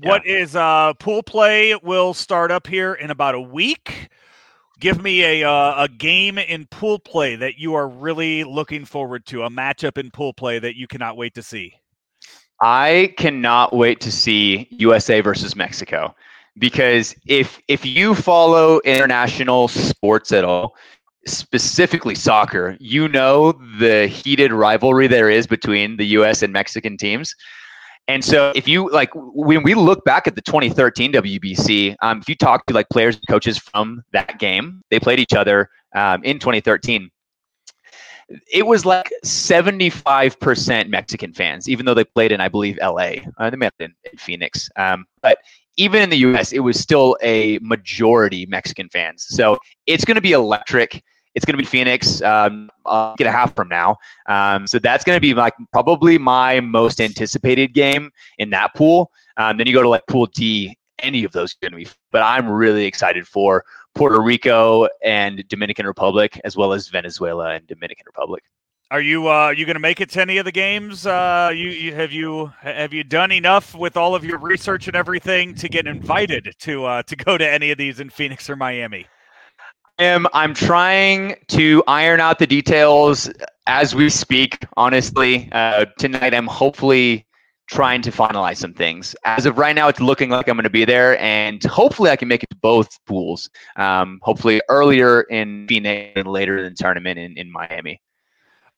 yeah. 0.00 0.08
what 0.08 0.26
is 0.26 0.56
uh, 0.56 0.94
pool 0.94 1.22
play 1.22 1.74
will 1.82 2.14
start 2.14 2.50
up 2.50 2.66
here 2.66 2.94
in 2.94 3.10
about 3.10 3.34
a 3.34 3.40
week. 3.40 4.08
Give 4.80 5.02
me 5.02 5.42
a 5.42 5.48
uh, 5.48 5.84
a 5.84 5.88
game 5.88 6.38
in 6.38 6.66
pool 6.66 6.98
play 6.98 7.34
that 7.36 7.58
you 7.58 7.74
are 7.74 7.88
really 7.88 8.44
looking 8.44 8.84
forward 8.84 9.26
to, 9.26 9.42
a 9.42 9.50
matchup 9.50 9.98
in 9.98 10.10
pool 10.10 10.32
play 10.32 10.58
that 10.60 10.76
you 10.76 10.86
cannot 10.86 11.16
wait 11.16 11.34
to 11.34 11.42
see. 11.42 11.74
I 12.60 13.14
cannot 13.16 13.74
wait 13.74 14.00
to 14.00 14.12
see 14.12 14.68
USA 14.70 15.20
versus 15.20 15.56
Mexico 15.56 16.14
because 16.58 17.14
if 17.26 17.60
if 17.68 17.84
you 17.84 18.14
follow 18.14 18.80
international 18.80 19.68
sports 19.68 20.32
at 20.32 20.44
all 20.44 20.76
specifically 21.36 22.14
soccer 22.14 22.76
you 22.80 23.08
know 23.08 23.52
the 23.78 24.06
heated 24.06 24.52
rivalry 24.52 25.06
there 25.06 25.30
is 25.30 25.46
between 25.46 25.96
the 25.96 26.06
us 26.06 26.42
and 26.42 26.52
mexican 26.52 26.96
teams 26.96 27.34
and 28.08 28.24
so 28.24 28.52
if 28.54 28.66
you 28.66 28.90
like 28.90 29.10
when 29.14 29.62
we 29.62 29.74
look 29.74 30.04
back 30.04 30.26
at 30.26 30.34
the 30.34 30.42
2013 30.42 31.12
wbc 31.12 31.96
um, 32.02 32.18
if 32.20 32.28
you 32.28 32.34
talk 32.34 32.66
to 32.66 32.74
like 32.74 32.88
players 32.90 33.16
and 33.16 33.24
coaches 33.28 33.58
from 33.58 34.02
that 34.12 34.38
game 34.38 34.82
they 34.90 34.98
played 34.98 35.18
each 35.18 35.34
other 35.34 35.70
um, 35.94 36.22
in 36.24 36.38
2013 36.38 37.10
it 38.52 38.66
was 38.66 38.84
like 38.84 39.10
75% 39.24 40.88
Mexican 40.88 41.32
fans, 41.32 41.68
even 41.68 41.86
though 41.86 41.94
they 41.94 42.04
played 42.04 42.30
in, 42.32 42.40
I 42.40 42.48
believe, 42.48 42.78
LA. 42.82 43.12
Uh, 43.38 43.50
they 43.50 43.56
have 43.62 43.78
been 43.78 43.94
in 44.12 44.18
Phoenix. 44.18 44.68
Um, 44.76 45.06
but 45.22 45.38
even 45.78 46.02
in 46.02 46.10
the 46.10 46.18
US, 46.18 46.52
it 46.52 46.58
was 46.58 46.78
still 46.78 47.16
a 47.22 47.58
majority 47.62 48.44
Mexican 48.46 48.88
fans. 48.90 49.24
So 49.28 49.58
it's 49.86 50.04
going 50.04 50.16
to 50.16 50.20
be 50.20 50.32
electric. 50.32 51.02
It's 51.38 51.44
going 51.44 51.56
to 51.56 51.62
be 51.62 51.64
Phoenix 51.64 52.20
um, 52.22 52.68
a 52.84 53.14
a 53.16 53.30
half 53.30 53.54
from 53.54 53.68
now. 53.68 53.96
Um, 54.26 54.66
so 54.66 54.80
that's 54.80 55.04
going 55.04 55.16
to 55.16 55.20
be 55.20 55.34
like 55.34 55.54
probably 55.70 56.18
my 56.18 56.58
most 56.58 57.00
anticipated 57.00 57.74
game 57.74 58.10
in 58.38 58.50
that 58.50 58.74
pool. 58.74 59.12
Um, 59.36 59.56
then 59.56 59.68
you 59.68 59.72
go 59.72 59.80
to 59.80 59.88
like 59.88 60.04
Pool 60.08 60.26
D, 60.26 60.76
any 60.98 61.22
of 61.22 61.30
those 61.30 61.54
going 61.54 61.70
to 61.70 61.76
be. 61.76 61.86
But 62.10 62.22
I'm 62.22 62.48
really 62.48 62.86
excited 62.86 63.24
for 63.28 63.64
Puerto 63.94 64.20
Rico 64.20 64.88
and 65.04 65.46
Dominican 65.46 65.86
Republic, 65.86 66.40
as 66.42 66.56
well 66.56 66.72
as 66.72 66.88
Venezuela 66.88 67.54
and 67.54 67.64
Dominican 67.68 68.06
Republic. 68.06 68.42
Are 68.90 69.00
you 69.00 69.28
uh, 69.28 69.50
you 69.50 69.64
going 69.64 69.76
to 69.76 69.80
make 69.80 70.00
it 70.00 70.10
to 70.10 70.20
any 70.20 70.38
of 70.38 70.44
the 70.44 70.50
games? 70.50 71.06
Uh, 71.06 71.52
you, 71.54 71.68
you 71.68 71.94
have 71.94 72.10
you 72.10 72.52
have 72.62 72.92
you 72.92 73.04
done 73.04 73.30
enough 73.30 73.76
with 73.76 73.96
all 73.96 74.16
of 74.16 74.24
your 74.24 74.38
research 74.38 74.88
and 74.88 74.96
everything 74.96 75.54
to 75.54 75.68
get 75.68 75.86
invited 75.86 76.52
to 76.58 76.84
uh, 76.84 77.02
to 77.04 77.14
go 77.14 77.38
to 77.38 77.48
any 77.48 77.70
of 77.70 77.78
these 77.78 78.00
in 78.00 78.10
Phoenix 78.10 78.50
or 78.50 78.56
Miami? 78.56 79.06
Am 79.98 80.26
I'm 80.32 80.54
trying 80.54 81.36
to 81.48 81.82
iron 81.86 82.20
out 82.20 82.38
the 82.38 82.46
details 82.46 83.30
as 83.66 83.94
we 83.94 84.08
speak. 84.08 84.58
Honestly, 84.76 85.48
uh, 85.52 85.86
tonight 85.98 86.34
I'm 86.34 86.46
hopefully 86.46 87.26
trying 87.68 88.00
to 88.02 88.10
finalize 88.10 88.56
some 88.56 88.72
things. 88.72 89.14
As 89.24 89.44
of 89.44 89.58
right 89.58 89.74
now, 89.74 89.88
it's 89.88 90.00
looking 90.00 90.30
like 90.30 90.48
I'm 90.48 90.56
going 90.56 90.64
to 90.64 90.70
be 90.70 90.84
there, 90.84 91.18
and 91.18 91.62
hopefully 91.64 92.10
I 92.10 92.16
can 92.16 92.28
make 92.28 92.42
it 92.42 92.50
to 92.50 92.56
both 92.56 92.88
pools. 93.06 93.50
Um, 93.76 94.18
hopefully 94.22 94.62
earlier 94.68 95.22
in 95.22 95.66
Phoenix 95.68 96.12
and 96.16 96.26
later 96.26 96.58
in 96.58 96.64
the 96.64 96.70
tournament 96.70 97.18
in, 97.18 97.36
in 97.36 97.52
Miami. 97.52 98.00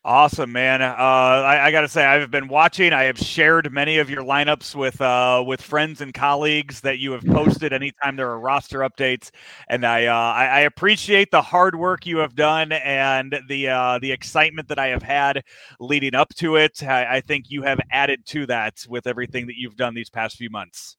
Awesome, 0.03 0.51
man. 0.53 0.81
Uh, 0.81 0.95
I, 0.97 1.67
I 1.67 1.71
got 1.73 1.83
to 1.83 1.89
say, 1.89 2.03
I've 2.07 2.31
been 2.31 2.49
watching. 2.49 2.95
I 2.95 3.03
have 3.03 3.19
shared 3.19 3.71
many 3.71 3.99
of 3.99 4.09
your 4.09 4.23
lineups 4.23 4.75
with 4.75 4.99
uh, 4.99 5.45
with 5.47 5.61
friends 5.61 6.01
and 6.01 6.15
colleagues 6.15 6.81
that 6.81 6.99
you 6.99 7.13
have 7.13 7.23
posted 7.23 7.75
anytime 7.75 8.17
there 8.17 8.31
are 8.31 8.41
roster 8.41 8.79
updates, 8.79 9.31
and 9.69 9.85
I, 9.85 10.07
uh, 10.07 10.15
I, 10.15 10.47
I 10.47 10.61
appreciate 10.61 11.31
the 11.31 11.43
hard 11.43 11.77
work 11.77 12.07
you 12.07 12.17
have 12.19 12.35
done 12.35 12.73
and 12.73 13.39
the 13.47 13.69
uh, 13.69 13.99
the 13.99 14.11
excitement 14.13 14.69
that 14.69 14.79
I 14.79 14.87
have 14.87 15.03
had 15.03 15.43
leading 15.81 16.15
up 16.15 16.35
to 16.37 16.57
it. 16.57 16.83
I, 16.83 17.17
I 17.17 17.21
think 17.21 17.51
you 17.51 17.61
have 17.65 17.79
added 17.93 18.25
to 18.29 18.47
that 18.47 18.87
with 18.89 19.07
everything 19.07 19.49
that 19.49 19.57
you've 19.59 19.77
done 19.77 19.93
these 19.95 20.09
past 20.09 20.37
few 20.39 20.49
months. 20.49 20.97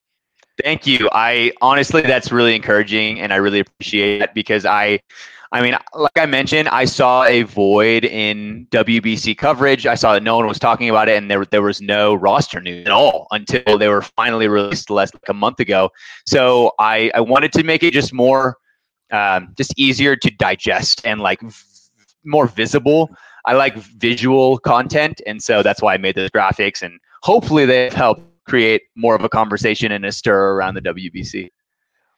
Thank 0.63 0.88
you. 0.88 1.10
I 1.12 1.52
honestly, 1.62 2.02
that's 2.02 2.32
really 2.32 2.56
encouraging, 2.56 3.19
and 3.19 3.34
I 3.34 3.38
really 3.38 3.60
appreciate 3.60 4.21
it 4.21 4.34
because 4.34 4.65
I 4.65 5.00
I 5.54 5.62
mean, 5.62 5.76
like 5.93 6.17
I 6.17 6.26
mentioned, 6.26 6.69
I 6.69 6.86
saw 6.86 7.26
a 7.26 7.43
void 7.43 8.06
in 8.06 8.67
WBC 8.71 9.38
coverage. 9.38 9.86
I 9.86 9.95
saw 9.95 10.13
that 10.13 10.24
no 10.24 10.38
one 10.38 10.47
was 10.47 10.60
talking 10.60 10.89
about 10.89 11.10
it, 11.10 11.17
and 11.17 11.30
there 11.30 11.43
there 11.45 11.62
was 11.62 11.82
no 11.82 12.13
roster 12.13 12.62
news 12.62 12.86
at 12.86 12.91
all 12.91 13.28
until 13.32 13.78
they 13.78 13.89
were 13.89 14.02
finally 14.02 14.47
released 14.47 14.89
less 14.89 15.13
like 15.13 15.28
a 15.28 15.34
month 15.34 15.60
ago. 15.60 15.89
So 16.26 16.71
I 16.80 17.12
I 17.13 17.19
wanted 17.19 17.52
to 17.54 17.63
make 17.63 17.84
it 17.84 17.93
just 17.93 18.13
more, 18.13 18.58
um, 19.12 19.54
just 19.58 19.74
easier 19.78 20.15
to 20.15 20.32
digest 20.32 21.02
and 21.06 21.19
like 21.19 21.41
v- 21.41 21.54
more 22.24 22.47
visible. 22.47 23.10
I 23.43 23.54
like 23.54 23.76
visual 23.76 24.58
content, 24.58 25.19
and 25.28 25.43
so 25.43 25.63
that's 25.63 25.82
why 25.82 25.95
I 25.95 25.97
made 25.97 26.15
those 26.15 26.30
graphics, 26.30 26.82
and 26.82 26.97
hopefully 27.24 27.65
they've 27.65 27.91
helped 27.93 28.21
create 28.52 28.82
more 28.98 29.16
of 29.16 29.24
a 29.24 29.30
conversation 29.30 29.94
and 29.94 30.06
a 30.06 30.12
stir 30.12 30.52
around 30.52 30.74
the 30.74 30.82
WBC. 30.82 31.50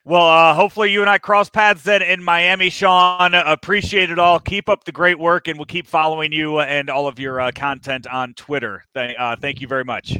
Well, 0.04 0.28
uh, 0.28 0.56
hopefully 0.56 0.91
you 0.91 1.02
and 1.02 1.10
I 1.10 1.19
cross 1.19 1.48
paths 1.48 1.84
then 1.84 2.02
in 2.02 2.24
Miami, 2.24 2.72
Sean. 2.72 3.36
Appreciate 3.36 4.10
it 4.10 4.17
all. 4.17 4.39
Keep 4.39 4.67
up 4.67 4.84
the 4.84 4.91
great 4.91 5.19
work, 5.19 5.48
and 5.48 5.60
we'll 5.60 5.67
keep 5.67 5.86
following 5.86 6.34
you 6.34 6.60
and 6.60 6.89
all 6.89 7.08
of 7.08 7.19
your 7.19 7.39
uh, 7.39 7.52
content 7.54 8.08
on 8.08 8.34
Twitter. 8.34 8.84
Th- 8.96 9.15
uh, 9.17 9.36
thank 9.39 9.62
you 9.62 9.67
very 9.67 9.86
much. 9.86 10.17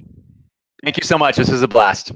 Thank 0.84 0.98
you 0.98 1.04
so 1.04 1.18
much. 1.18 1.36
This 1.36 1.50
was 1.50 1.64
a 1.64 1.68
blast. 1.68 2.12